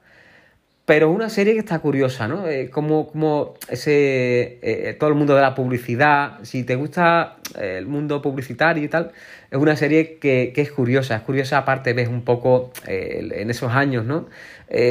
pero 0.89 1.11
una 1.11 1.29
serie 1.29 1.53
que 1.53 1.59
está 1.59 1.81
curiosa, 1.81 2.27
¿no? 2.29 2.49
Eh, 2.49 2.71
como, 2.71 3.09
como 3.09 3.53
ese. 3.69 4.59
Eh, 4.63 4.97
todo 4.99 5.11
el 5.11 5.17
mundo 5.17 5.35
de 5.35 5.43
la 5.43 5.55
publicidad. 5.55 6.39
Si 6.45 6.65
te 6.65 6.77
gusta 6.77 7.37
eh, 7.61 7.77
el 7.77 7.85
mundo 7.85 8.23
publicitario 8.23 8.83
y 8.83 8.89
tal, 8.89 9.13
es 9.51 9.59
una 9.59 9.77
serie 9.77 10.17
que, 10.19 10.51
es 10.57 10.73
curiosa. 10.73 11.17
Es 11.17 11.23
curiosa, 11.25 11.59
aparte, 11.59 11.93
ves 11.93 12.09
un 12.09 12.23
poco 12.23 12.73
en 12.87 13.51
esos 13.51 13.71
años, 13.71 14.07
¿no? 14.07 14.29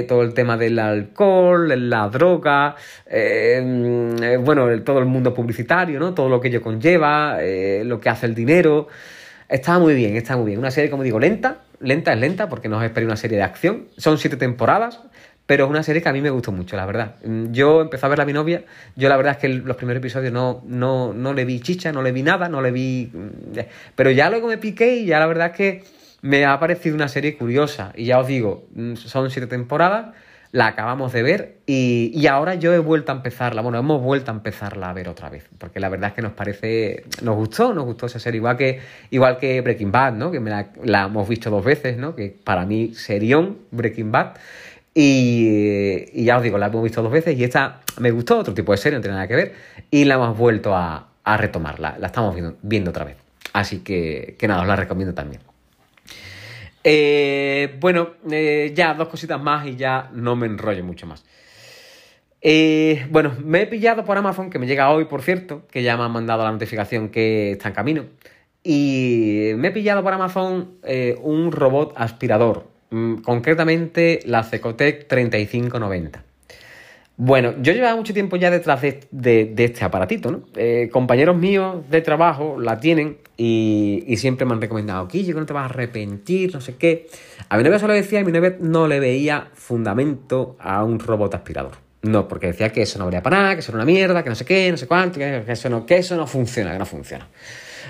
todo 0.08 0.22
el 0.22 0.36
tema 0.36 0.56
del 0.56 0.78
alcohol, 0.78 1.90
la 1.90 2.08
droga, 2.10 2.76
bueno, 4.40 4.84
todo 4.84 5.00
el 5.00 5.06
mundo 5.06 5.34
publicitario, 5.34 6.00
¿no? 6.00 6.14
Todo 6.14 6.30
lo 6.30 6.40
que 6.40 6.50
ello 6.50 6.62
conlleva, 6.62 7.40
lo 7.84 8.00
que 8.00 8.10
hace 8.10 8.28
el 8.28 8.36
dinero. 8.36 8.88
Está 9.50 9.80
muy 9.80 9.96
bien, 9.96 10.16
está 10.16 10.38
muy 10.38 10.46
bien. 10.46 10.60
Una 10.60 10.72
serie, 10.72 10.92
como 10.92 11.02
digo, 11.02 11.20
lenta. 11.20 11.62
Lenta 11.80 12.14
es 12.14 12.20
lenta 12.20 12.50
porque 12.50 12.70
no 12.70 12.78
os 12.78 12.84
esperé 12.84 13.06
una 13.06 13.16
serie 13.16 13.38
de 13.38 13.44
acción. 13.44 13.88
Son 13.98 14.20
siete 14.20 14.38
temporadas. 14.38 15.00
Pero 15.48 15.64
es 15.64 15.70
una 15.70 15.82
serie 15.82 16.02
que 16.02 16.10
a 16.10 16.14
mí 16.14 16.22
me 16.22 16.30
gustó 16.30 16.52
mucho, 16.52 16.76
la 16.76 16.86
verdad. 16.86 17.16
Mm, 17.24 17.52
yo 17.52 17.82
empecé 17.82 18.06
a 18.06 18.10
verla 18.10 18.24
a 18.24 18.28
mi 18.28 18.34
novia, 18.34 18.64
yo 18.96 19.10
la 19.10 19.18
verdad 19.18 19.34
es 19.34 19.38
que 19.40 19.48
los 19.50 19.78
primeros 19.78 20.02
episodios 20.02 20.32
no, 20.32 20.62
no, 20.66 21.14
no 21.14 21.34
le 21.34 21.46
vi 21.46 21.62
chicha, 21.62 21.92
no 21.92 22.04
le 22.04 22.12
vi 22.12 22.22
nada, 22.22 22.50
no 22.50 22.62
le 22.62 22.72
vi... 22.72 23.10
Mm, 23.12 23.60
pero 23.96 24.12
ya 24.12 24.30
luego 24.30 24.48
me 24.50 24.58
piqué 24.58 24.98
y 24.98 25.06
ya 25.06 25.20
la 25.20 25.26
verdad 25.26 25.48
es 25.48 25.58
que 25.58 25.84
me 26.22 26.46
ha 26.46 26.60
parecido 26.60 26.96
una 26.96 27.08
serie 27.08 27.38
curiosa. 27.38 27.94
Y 27.96 28.06
ya 28.06 28.20
os 28.20 28.28
digo, 28.28 28.68
mm, 28.76 28.96
son 28.96 29.32
siete 29.32 29.48
temporadas, 29.48 30.14
la 30.52 30.68
acabamos 30.68 31.14
de 31.14 31.24
ver 31.24 31.58
y, 31.66 32.12
y, 32.14 32.28
ahora 32.28 32.56
yo 32.56 32.74
he 32.74 32.80
vuelto 32.80 33.12
a 33.12 33.16
empezarla, 33.16 33.62
bueno, 33.62 33.78
hemos 33.78 34.02
vuelto 34.02 34.32
a 34.32 34.34
empezarla 34.34 34.90
a 34.90 34.94
ver 34.94 35.10
otra 35.10 35.30
vez, 35.30 35.46
porque 35.58 35.80
la 35.80 35.90
verdad 35.90 36.10
es 36.10 36.16
que 36.16 36.22
nos 36.22 36.32
parece, 36.32 37.04
nos 37.22 37.36
gustó, 37.36 37.74
nos 37.74 37.86
gustó 37.86 38.06
esa 38.06 38.20
serie, 38.20 38.38
igual 38.38 38.56
que, 38.58 38.80
igual 39.12 39.38
que 39.38 39.60
Breaking 39.62 39.92
Bad, 39.92 40.14
¿no? 40.14 40.32
Que 40.32 40.40
me 40.40 40.50
la, 40.50 41.04
hemos 41.06 41.28
visto 41.28 41.50
dos 41.50 41.66
veces, 41.66 41.98
¿no? 41.98 42.16
Que 42.16 42.36
para 42.44 42.66
mí 42.66 42.94
serión 42.94 43.58
Breaking 43.72 44.12
Bad. 44.12 44.38
Y, 45.00 46.24
ya 46.24 46.38
os 46.38 46.44
digo, 46.44 46.58
la 46.58 46.66
hemos 46.66 46.82
visto 46.82 47.04
dos 47.04 47.12
veces 47.12 47.38
y 47.38 47.44
esta 47.44 47.82
me 48.00 48.10
gustó, 48.10 48.40
otro 48.40 48.56
tipo 48.56 48.72
de 48.72 48.80
serie, 48.80 48.98
no 48.98 49.04
tiene 49.04 49.14
nada 49.14 49.28
que 49.28 49.36
ver, 49.36 49.54
y 49.92 50.06
la 50.06 50.16
hemos 50.16 50.36
vuelto 50.36 50.76
a, 50.76 51.10
retomar, 51.38 51.80
la, 51.80 52.00
estamos 52.04 52.36
viendo, 52.64 52.90
otra 52.90 53.06
vez. 53.06 53.18
Así 53.54 53.82
que, 53.82 54.36
que 54.40 54.48
nada, 54.48 54.62
os 54.62 54.68
la 54.68 54.76
recomiendo 54.76 55.14
también. 55.14 55.42
Eh, 56.84 57.78
bueno, 57.80 58.10
eh, 58.32 58.72
ya 58.74 58.96
dos 58.96 59.10
cositas 59.10 59.40
más 59.40 59.68
y 59.68 59.76
ya 59.76 60.10
no 60.14 60.36
me 60.36 60.48
enrollo 60.48 60.84
mucho 60.84 61.06
más. 61.06 61.24
Eh, 62.42 63.06
bueno, 63.12 63.36
me 63.44 63.62
he 63.62 63.68
pillado 63.68 64.04
por 64.04 64.18
Amazon, 64.18 64.50
que 64.50 64.58
me 64.58 64.66
llega 64.66 64.90
hoy, 64.90 65.06
por 65.06 65.22
cierto, 65.22 65.68
que 65.70 65.84
ya 65.84 65.96
me 65.96 66.06
han 66.06 66.12
mandado 66.12 66.44
la 66.44 66.52
notificación 66.52 67.10
que 67.10 67.52
está 67.52 67.68
en 67.68 67.76
camino. 67.76 68.06
Y 68.64 69.52
me 69.58 69.68
he 69.68 69.72
pillado 69.72 70.02
por 70.02 70.12
Amazon 70.12 70.80
un 71.22 71.52
robot 71.52 71.94
aspirador, 71.96 72.77
concretamente 72.89 74.19
la 74.26 74.43
Cecotec 74.43 75.08
3590. 75.08 76.23
Bueno, 77.19 77.56
yo 77.60 77.73
llevaba 77.73 77.95
mucho 77.95 78.13
tiempo 78.13 78.36
ya 78.36 78.52
detrás 78.52 78.80
de, 78.82 79.56
este 79.58 79.84
aparatito, 79.84 80.30
¿no? 80.30 80.43
Eh, 80.56 80.88
compañeros 80.91 81.36
míos 81.36 81.78
de 81.89 82.02
trabajo 82.02 82.60
la 82.60 82.80
tienen 82.80 83.17
y, 83.36 84.04
siempre 84.17 84.45
me 84.45 84.54
han 84.54 84.62
recomendado, 84.62 85.08
Quille, 85.08 85.34
que 85.34 85.39
no 85.39 85.45
te 85.47 85.54
vas 85.54 85.63
a 85.63 85.65
arrepentir, 85.65 86.54
no 86.54 86.62
sé 86.62 86.76
qué. 86.76 87.08
A 87.50 87.58
mi 87.58 87.63
novia 87.63 87.80
se 87.80 87.88
decía 87.88 88.19
y 88.19 88.23
mi 88.23 88.32
novia 88.32 88.58
no 88.60 88.88
le 88.88 89.00
veía 89.00 89.50
fundamento 89.56 90.58
a 90.60 90.84
un 90.84 91.00
robot 91.00 91.34
aspirador. 91.34 91.71
No, 92.04 92.28
porque 92.28 92.47
decía 92.47 92.71
que 92.71 92.84
eso 92.84 93.00
no 93.00 93.06
valía 93.06 93.23
para 93.23 93.41
nada, 93.41 93.54
que 93.56 93.62
eso 93.62 93.71
era 93.71 93.78
una 93.78 93.86
mierda, 93.86 94.23
que 94.23 94.30
no 94.30 94.36
sé 94.36 94.45
qué, 94.45 94.69
no 94.69 94.78
sé 94.78 94.86
cuánto, 94.86 95.17
que 95.17 95.43
eso 95.47 95.69
no, 95.69 95.88
que 95.88 95.97
eso 95.97 96.15
no 96.15 96.28
funciona, 96.28 96.71
que 96.71 96.80
no 96.80 96.86
funciona. 96.86 97.28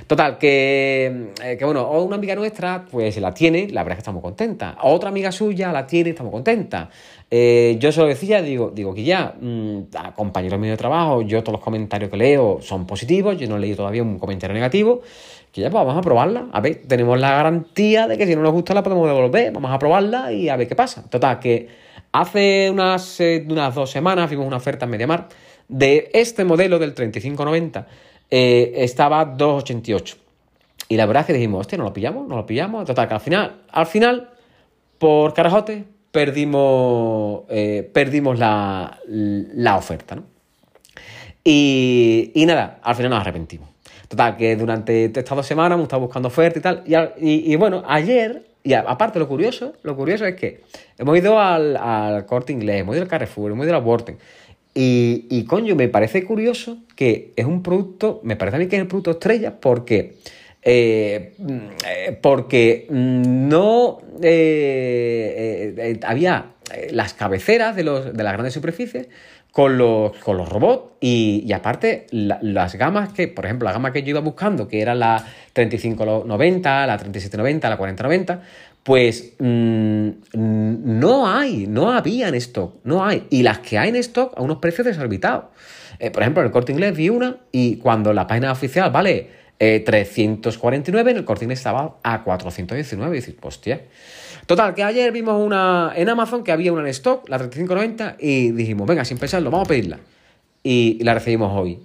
Total, 0.06 0.38
que, 0.38 1.32
eh, 1.44 1.58
que 1.58 1.66
bueno, 1.66 1.90
una 1.90 2.16
amiga 2.16 2.36
nuestra, 2.36 2.86
pues 2.90 3.18
la 3.18 3.34
tiene, 3.34 3.68
la 3.70 3.84
verdad 3.84 3.94
es 3.94 3.98
que 3.98 4.02
estamos 4.02 4.22
contentas. 4.22 4.76
Otra 4.84 5.10
amiga 5.10 5.32
suya 5.32 5.72
la 5.72 5.88
tiene, 5.88 6.12
estamos 6.12 6.32
contentas. 6.32 6.90
Eh, 7.30 7.78
yo 7.80 7.92
se 7.92 8.02
lo 8.02 8.08
decía, 8.08 8.42
digo, 8.42 8.72
digo 8.74 8.94
que 8.94 9.04
ya, 9.04 9.34
mmm, 9.40 9.80
a 9.96 10.14
compañeros 10.14 10.60
míos 10.60 10.74
de 10.74 10.78
trabajo, 10.78 11.22
yo 11.24 11.42
todos 11.42 11.54
los 11.54 11.64
comentarios 11.64 12.10
que 12.10 12.18
leo 12.18 12.60
son 12.62 12.86
positivos, 12.86 13.38
yo 13.38 13.48
no 13.48 13.58
he 13.58 13.60
leído 13.60 13.78
todavía 13.78 14.04
un 14.04 14.18
comentario 14.18 14.54
negativo, 14.54 15.02
que 15.52 15.62
ya 15.62 15.70
pues 15.70 15.84
vamos 15.84 15.98
a 15.98 16.02
probarla. 16.02 16.48
A 16.54 16.62
ver, 16.62 16.84
tenemos 16.88 17.20
la 17.20 17.32
garantía 17.32 18.08
de 18.08 18.18
que 18.18 18.28
si 18.28 18.36
no 18.36 18.44
nos 18.44 18.54
gusta 18.54 18.74
la 18.74 18.84
podemos 18.84 19.08
devolver, 19.08 19.52
vamos 19.52 19.72
a 19.72 19.80
probarla 19.80 20.32
y 20.32 20.50
a 20.50 20.56
ver 20.56 20.68
qué 20.68 20.76
pasa. 20.76 21.04
Total, 21.10 21.40
que 21.40 21.68
hace 22.12 22.70
unas, 22.72 23.20
eh, 23.20 23.46
unas 23.50 23.76
dos 23.76 23.92
semanas 23.92 24.30
vimos 24.30 24.46
una 24.48 24.58
oferta 24.58 24.86
en 24.86 24.92
Mediamar 24.92 25.28
de 25.68 26.10
este 26.14 26.46
modelo 26.46 26.80
del 26.80 26.94
3590 26.94 27.88
eh, 28.30 28.74
estaba 28.78 29.38
2,88. 29.38 30.16
Y 30.90 30.98
la 30.98 31.06
verdad 31.06 31.22
es 31.22 31.28
que 31.28 31.34
dijimos, 31.34 31.62
hostia, 31.62 31.78
no 31.78 31.84
lo 31.84 31.94
pillamos, 31.94 32.28
no 32.28 32.36
lo 32.36 32.46
pillamos. 32.46 32.86
Total, 32.86 33.08
que 33.08 33.14
al 33.14 33.20
final, 33.20 33.62
al 33.72 33.86
final, 33.86 34.30
por 34.98 35.34
carajote, 35.34 35.86
perdimos, 36.12 37.44
eh, 37.50 37.90
perdimos 37.94 38.40
la, 38.40 39.00
la 39.08 39.78
oferta. 39.78 40.18
Y, 41.44 42.44
nada, 42.46 42.80
al 42.84 42.96
final 42.96 43.12
nos 43.12 43.22
arrepentimos. 43.22 43.70
Total, 44.08 44.36
que 44.36 44.56
durante 44.56 45.06
estas 45.06 45.36
dos 45.36 45.46
semanas 45.46 45.76
hemos 45.76 45.86
estado 45.86 46.02
buscando 46.02 46.28
oferta 46.28 46.60
y 46.60 46.62
tal. 46.62 46.84
Y, 47.18 47.56
bueno, 47.56 47.84
ayer, 47.88 48.48
y 48.64 48.74
aparte 48.74 49.20
lo 49.20 49.28
curioso, 49.28 49.74
lo 49.84 49.96
curioso 49.96 50.26
es 50.26 50.36
que 50.36 50.62
hemos 50.98 51.18
ido 51.18 51.40
al, 51.40 51.76
al 51.78 52.26
corte 52.26 52.54
inglés, 52.54 52.82
hemos 52.82 52.96
ido 52.96 53.04
al 53.04 53.10
Carrefour, 53.10 53.52
hemos 53.52 53.66
ido 53.66 53.76
a 53.76 53.80
la 53.80 53.86
Worten. 53.86 54.18
Y, 54.80 55.26
y, 55.32 55.46
coño, 55.46 55.76
me 55.76 55.88
parece 55.88 56.24
curioso 56.24 56.78
que 56.96 57.34
es 57.36 57.46
un 57.48 57.64
producto, 57.64 58.22
me 58.24 58.36
parece 58.36 58.58
a 58.58 58.60
mí 58.60 58.68
que 58.68 58.76
es 58.76 58.84
el 58.84 58.88
producto 58.88 59.10
estrella 59.10 59.60
porque, 59.60 60.18
eh, 60.62 61.34
mm, 61.40 62.14
porque 62.22 62.86
no 62.92 63.98
eh, 64.22 65.74
eh, 65.76 66.00
había 66.04 66.52
las 66.92 67.16
cabeceras 67.16 67.76
de, 67.76 67.86
los, 67.86 68.14
de 68.14 68.24
las 68.24 68.34
grandes 68.34 68.54
superficies 68.54 69.08
con 69.52 69.80
los, 69.80 70.16
con 70.18 70.38
los 70.38 70.48
robots 70.48 70.92
y, 71.02 71.52
aparte 71.54 72.06
la, 72.12 72.38
las 72.44 72.76
gamas 72.76 73.14
que, 73.14 73.28
por 73.28 73.46
ejemplo, 73.46 73.66
la 73.66 73.74
gama 73.74 73.92
que 73.92 74.04
yo 74.04 74.10
iba 74.12 74.20
buscando, 74.20 74.68
que 74.68 74.80
era 74.80 74.94
la 74.94 75.26
3590, 75.54 76.86
la 76.86 76.98
3790, 76.98 77.68
la 77.68 77.78
4090, 77.78 78.42
pues 78.88 79.34
mmm, 79.38 80.12
no 80.32 81.28
hay, 81.28 81.68
no 81.68 81.92
había 81.92 82.30
en 82.30 82.36
stock, 82.36 82.76
no 82.86 83.04
hay. 83.04 83.28
Y 83.30 83.44
las 83.44 83.60
que 83.60 83.78
hay 83.78 83.90
en 83.90 83.98
stock 83.98 84.32
a 84.38 84.42
unos 84.42 84.60
precios 84.60 84.88
desorbitados. 84.88 85.48
Eh, 86.00 86.10
por 86.10 86.22
ejemplo, 86.22 86.42
en 86.42 86.46
el 86.46 86.54
corte 86.54 86.72
inglés 86.72 86.96
vi 86.96 87.10
una 87.10 87.36
y 87.52 87.80
cuando 87.80 88.14
la 88.14 88.28
página 88.28 88.50
oficial 88.50 88.90
vale 88.90 89.28
eh, 89.60 89.82
349, 89.86 91.12
en 91.12 91.18
el 91.18 91.26
corte 91.26 91.44
inglés 91.44 91.60
estaba 91.60 91.98
a 92.02 92.24
419. 92.24 93.18
Y 93.18 93.20
dices, 93.20 93.36
hostia. 93.42 93.82
Total, 94.46 94.74
que 94.74 94.84
ayer 94.84 95.12
vimos 95.12 95.46
una 95.46 95.92
en 95.94 96.08
Amazon 96.08 96.46
que 96.46 96.54
había 96.54 96.72
una 96.72 96.84
en 96.84 96.88
stock, 96.88 97.28
la 97.28 97.40
3590, 97.40 98.16
y 98.22 98.52
dijimos, 98.52 98.88
venga, 98.88 99.04
sin 99.04 99.18
pensarlo, 99.18 99.52
vamos 99.52 99.68
a 99.68 99.70
pedirla. 99.70 100.00
Y, 100.64 100.96
y 100.98 101.04
la 101.04 101.14
recibimos 101.14 101.52
hoy. 101.54 101.78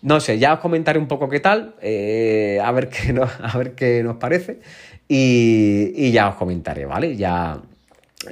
No 0.00 0.20
sé, 0.20 0.38
ya 0.38 0.54
os 0.54 0.60
comentaré 0.60 0.98
un 0.98 1.08
poco 1.08 1.28
qué 1.28 1.40
tal, 1.40 1.74
eh, 1.82 2.60
a, 2.62 2.70
ver 2.70 2.88
qué 2.88 3.12
nos, 3.12 3.30
a 3.42 3.58
ver 3.58 3.72
qué 3.72 4.02
nos 4.02 4.16
parece. 4.16 4.60
Y, 5.08 5.92
y 5.96 6.12
ya 6.12 6.28
os 6.28 6.34
comentaré, 6.36 6.84
¿vale? 6.84 7.16
Ya, 7.16 7.60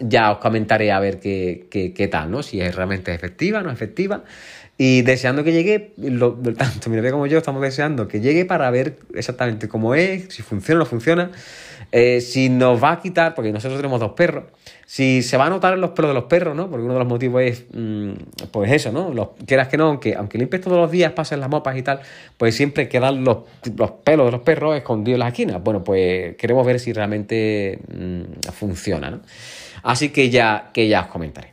ya 0.01 0.33
os 0.33 0.39
comentaré 0.39 0.93
a 0.93 1.01
ver 1.01 1.21
qué, 1.21 1.67
qué, 1.71 1.93
qué, 1.93 2.09
tal, 2.09 2.31
¿no? 2.31 2.43
Si 2.43 2.61
es 2.61 2.75
realmente 2.75 3.13
efectiva, 3.15 3.63
no 3.63 3.71
efectiva. 3.71 4.25
Y 4.79 5.03
deseando 5.03 5.43
que 5.43 5.53
llegue, 5.53 5.95
tanto 6.59 6.91
mi 6.91 6.97
novia 6.97 7.11
como 7.11 7.27
yo 7.27 7.39
estamos 7.39 7.63
deseando 7.63 8.09
que 8.09 8.21
llegue 8.21 8.45
para 8.45 8.71
ver 8.71 8.99
exactamente 9.15 9.69
cómo 9.69 9.95
es, 9.95 10.27
si 10.29 10.43
funciona 10.43 10.81
o 10.81 10.85
no 10.85 10.87
funciona, 10.87 11.31
eh, 11.93 12.21
si 12.21 12.51
nos 12.51 12.83
va 12.83 12.93
a 12.93 13.01
quitar, 13.01 13.35
porque 13.35 13.53
nosotros 13.53 13.79
tenemos 13.79 14.01
dos 14.01 14.13
perros, 14.13 14.45
si 14.85 15.23
se 15.23 15.39
va 15.39 15.47
a 15.47 15.51
notar 15.51 15.75
en 15.75 15.81
los 15.81 15.93
pelos 15.93 16.11
de 16.11 16.15
los 16.15 16.25
perros, 16.25 16.55
¿no? 16.55 16.69
Porque 16.69 16.85
uno 16.85 16.93
de 16.93 16.99
los 16.99 17.09
motivos 17.09 17.41
es, 17.43 17.65
mmm, 17.73 18.13
pues 18.51 18.71
eso, 18.71 18.93
¿no? 18.93 19.35
Quieras 19.47 19.69
que 19.69 19.79
no, 19.79 19.87
aunque, 19.87 20.15
aunque 20.15 20.37
limpies 20.37 20.61
todos 20.61 20.77
los 20.77 20.91
días, 20.91 21.13
pasen 21.13 21.41
las 21.41 21.49
mopas 21.49 21.75
y 21.79 21.83
tal, 21.83 22.01
pues 22.37 22.55
siempre 22.55 22.87
quedan 22.87 23.25
los, 23.25 23.39
los 23.77 23.91
pelos 23.93 24.27
de 24.27 24.33
los 24.33 24.43
perros 24.43 24.77
escondidos 24.77 25.17
en 25.17 25.21
las 25.21 25.29
esquinas. 25.29 25.63
Bueno, 25.63 25.85
pues 25.85 26.37
queremos 26.37 26.67
ver 26.67 26.81
si 26.81 26.93
realmente 26.93 27.79
mmm, 27.89 28.51
funciona, 28.53 29.11
¿no? 29.11 29.21
Así 29.83 30.11
que 30.11 30.31
ya, 30.31 30.71
que 30.73 30.89
ya 30.89 31.03
os 31.03 31.07
comentaré. 31.09 31.53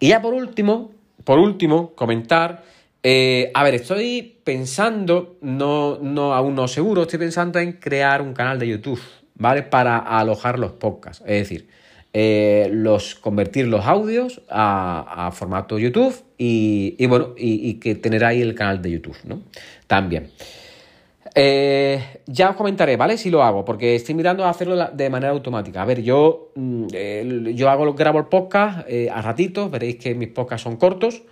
Y 0.00 0.08
ya 0.08 0.20
por 0.20 0.34
último, 0.34 0.92
por 1.24 1.38
último, 1.38 1.94
comentar. 1.94 2.64
Eh, 3.02 3.50
a 3.54 3.64
ver, 3.64 3.74
estoy 3.74 4.38
pensando, 4.44 5.36
no, 5.40 5.98
no, 6.00 6.34
aún 6.34 6.54
no 6.54 6.68
seguro, 6.68 7.02
estoy 7.02 7.18
pensando 7.18 7.58
en 7.58 7.72
crear 7.72 8.22
un 8.22 8.32
canal 8.32 8.58
de 8.58 8.68
YouTube, 8.68 9.00
¿vale? 9.34 9.62
Para 9.62 9.98
alojar 9.98 10.58
los 10.58 10.72
podcasts. 10.72 11.22
Es 11.26 11.48
decir, 11.48 11.68
eh, 12.14 12.68
los, 12.70 13.14
convertir 13.14 13.68
los 13.68 13.86
audios 13.86 14.42
a, 14.50 15.30
formato 15.32 15.78
YouTube 15.78 16.14
y, 16.36 17.06
bueno, 17.06 17.34
y, 17.36 17.74
que 17.74 17.94
tener 17.94 18.24
ahí 18.24 18.42
el 18.42 18.54
canal 18.54 18.82
de 18.82 18.90
YouTube, 18.90 19.16
¿no? 19.24 19.42
También. 19.86 20.30
Eh, 21.34 22.20
ya 22.26 22.50
os 22.50 22.56
comentaré, 22.56 22.96
¿vale? 22.96 23.16
Si 23.16 23.30
lo 23.30 23.42
hago, 23.42 23.64
porque 23.64 23.94
estoy 23.94 24.14
mirando 24.14 24.44
a 24.44 24.50
hacerlo 24.50 24.76
de 24.92 25.10
manera 25.10 25.32
automática. 25.32 25.82
A 25.82 25.84
ver, 25.86 26.02
yo, 26.02 26.52
eh, 26.92 27.52
yo 27.54 27.70
hago, 27.70 27.94
grabo 27.94 28.18
el 28.18 28.26
podcast 28.26 28.86
eh, 28.88 29.08
a 29.10 29.22
ratitos, 29.22 29.70
veréis 29.70 29.96
que 29.96 30.14
mis 30.14 30.28
podcasts 30.28 30.64
son 30.64 30.76
cortos, 30.76 31.22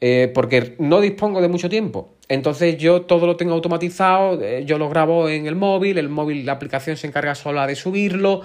eh, 0.00 0.30
porque 0.34 0.74
no 0.80 1.00
dispongo 1.00 1.40
de 1.40 1.48
mucho 1.48 1.68
tiempo. 1.68 2.14
Entonces 2.28 2.78
yo 2.78 3.02
todo 3.02 3.26
lo 3.26 3.36
tengo 3.36 3.52
automatizado, 3.52 4.40
yo 4.60 4.78
lo 4.78 4.88
grabo 4.88 5.28
en 5.28 5.46
el 5.46 5.54
móvil, 5.54 5.98
el 5.98 6.08
móvil, 6.08 6.44
la 6.44 6.52
aplicación 6.52 6.96
se 6.96 7.06
encarga 7.06 7.34
sola 7.34 7.66
de 7.66 7.76
subirlo, 7.76 8.40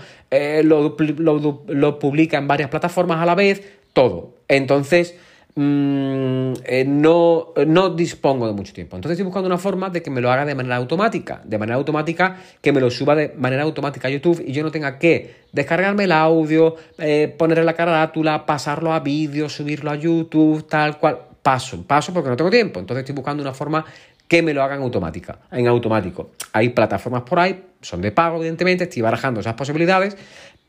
lo, 0.63 0.95
lo, 0.99 1.63
lo 1.65 1.99
publica 1.99 2.37
en 2.37 2.47
varias 2.47 2.69
plataformas 2.69 3.19
a 3.21 3.25
la 3.25 3.35
vez, 3.35 3.63
todo. 3.93 4.35
Entonces 4.49 5.15
mmm, 5.59 6.53
eh, 6.63 6.85
no, 6.87 7.53
no 7.67 7.89
dispongo 7.89 8.47
de 8.47 8.53
mucho 8.53 8.73
tiempo. 8.73 8.95
Entonces 8.95 9.17
estoy 9.17 9.25
buscando 9.25 9.47
una 9.47 9.57
forma 9.57 9.89
de 9.89 10.01
que 10.01 10.09
me 10.09 10.21
lo 10.21 10.31
haga 10.31 10.45
de 10.45 10.55
manera 10.55 10.77
automática, 10.77 11.41
de 11.43 11.57
manera 11.57 11.75
automática, 11.75 12.37
que 12.61 12.71
me 12.71 12.79
lo 12.79 12.89
suba 12.89 13.15
de 13.15 13.33
manera 13.37 13.63
automática 13.63 14.07
a 14.07 14.11
YouTube 14.11 14.41
y 14.45 14.53
yo 14.53 14.63
no 14.63 14.71
tenga 14.71 14.97
que 14.97 15.35
descargarme 15.51 16.05
el 16.05 16.13
audio, 16.13 16.75
eh, 16.97 17.33
ponerle 17.37 17.65
la 17.65 17.73
carátula, 17.73 18.45
pasarlo 18.45 18.93
a 18.93 19.01
vídeo, 19.01 19.49
subirlo 19.49 19.91
a 19.91 19.95
YouTube, 19.95 20.65
tal 20.67 20.97
cual. 20.97 21.19
Paso, 21.41 21.81
paso 21.87 22.13
porque 22.13 22.29
no 22.29 22.35
tengo 22.35 22.49
tiempo. 22.49 22.79
Entonces 22.79 23.03
estoy 23.03 23.15
buscando 23.15 23.41
una 23.41 23.53
forma 23.53 23.85
que 24.27 24.43
me 24.43 24.53
lo 24.53 24.61
hagan 24.61 24.81
automática, 24.81 25.39
en 25.51 25.67
automático. 25.67 26.31
Hay 26.53 26.69
plataformas 26.69 27.23
por 27.23 27.39
ahí, 27.39 27.63
son 27.81 28.01
de 28.01 28.11
pago, 28.11 28.37
evidentemente, 28.37 28.83
estoy 28.83 29.01
barajando 29.01 29.39
esas 29.39 29.55
posibilidades, 29.55 30.15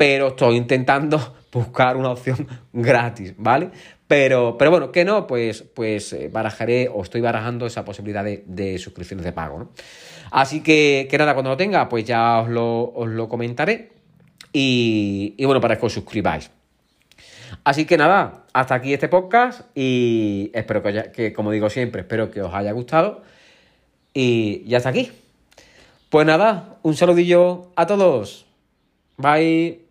pero 0.01 0.29
estoy 0.29 0.57
intentando 0.57 1.35
buscar 1.53 1.99
una 1.99 2.13
opción 2.13 2.49
gratis, 2.73 3.35
¿vale? 3.37 3.69
Pero, 4.09 4.57
pero 4.57 4.71
bueno, 4.71 4.91
que 4.91 5.05
no, 5.05 5.27
pues, 5.27 5.61
pues 5.61 6.15
eh, 6.15 6.31
barajaré 6.33 6.89
o 6.89 7.03
estoy 7.03 7.21
barajando 7.21 7.67
esa 7.67 7.85
posibilidad 7.85 8.25
de, 8.25 8.79
suscripciones 8.79 9.27
de 9.27 9.33
pago, 9.33 9.59
¿no? 9.59 9.71
Así 10.31 10.63
que, 10.63 11.07
que 11.11 11.19
nada, 11.19 11.35
cuando 11.35 11.51
lo 11.51 11.59
tenga, 11.59 11.87
pues 11.91 12.07
ya 12.07 12.39
os 12.39 12.49
lo, 12.49 12.95
os 12.95 13.11
lo 13.11 13.29
comentaré. 13.29 13.93
Y, 14.55 15.35
y 15.37 15.45
bueno, 15.45 15.61
para 15.61 15.77
que 15.77 15.85
os 15.85 15.93
suscribáis. 15.93 16.51
Así 17.63 17.85
que 17.85 17.99
nada, 17.99 18.45
hasta 18.55 18.77
aquí 18.77 18.95
este 18.95 19.09
podcast 19.09 19.67
y 19.75 20.51
espero 20.55 20.83
que, 20.83 20.89
haya, 20.89 21.13
que, 21.13 21.35
como 21.35 21.51
digo 21.51 21.69
siempre, 21.69 22.01
espero 22.01 22.31
que 22.31 22.41
os 22.41 22.55
haya 22.55 22.73
gustado. 22.73 23.23
Y 24.15 24.65
ya 24.65 24.79
está 24.79 24.89
aquí. 24.89 25.13
Pues 26.09 26.27
nada, 26.27 26.79
un 26.83 26.97
saludillo 26.97 27.71
a 27.77 27.87
todos. 27.87 28.47
Bye. 29.19 29.90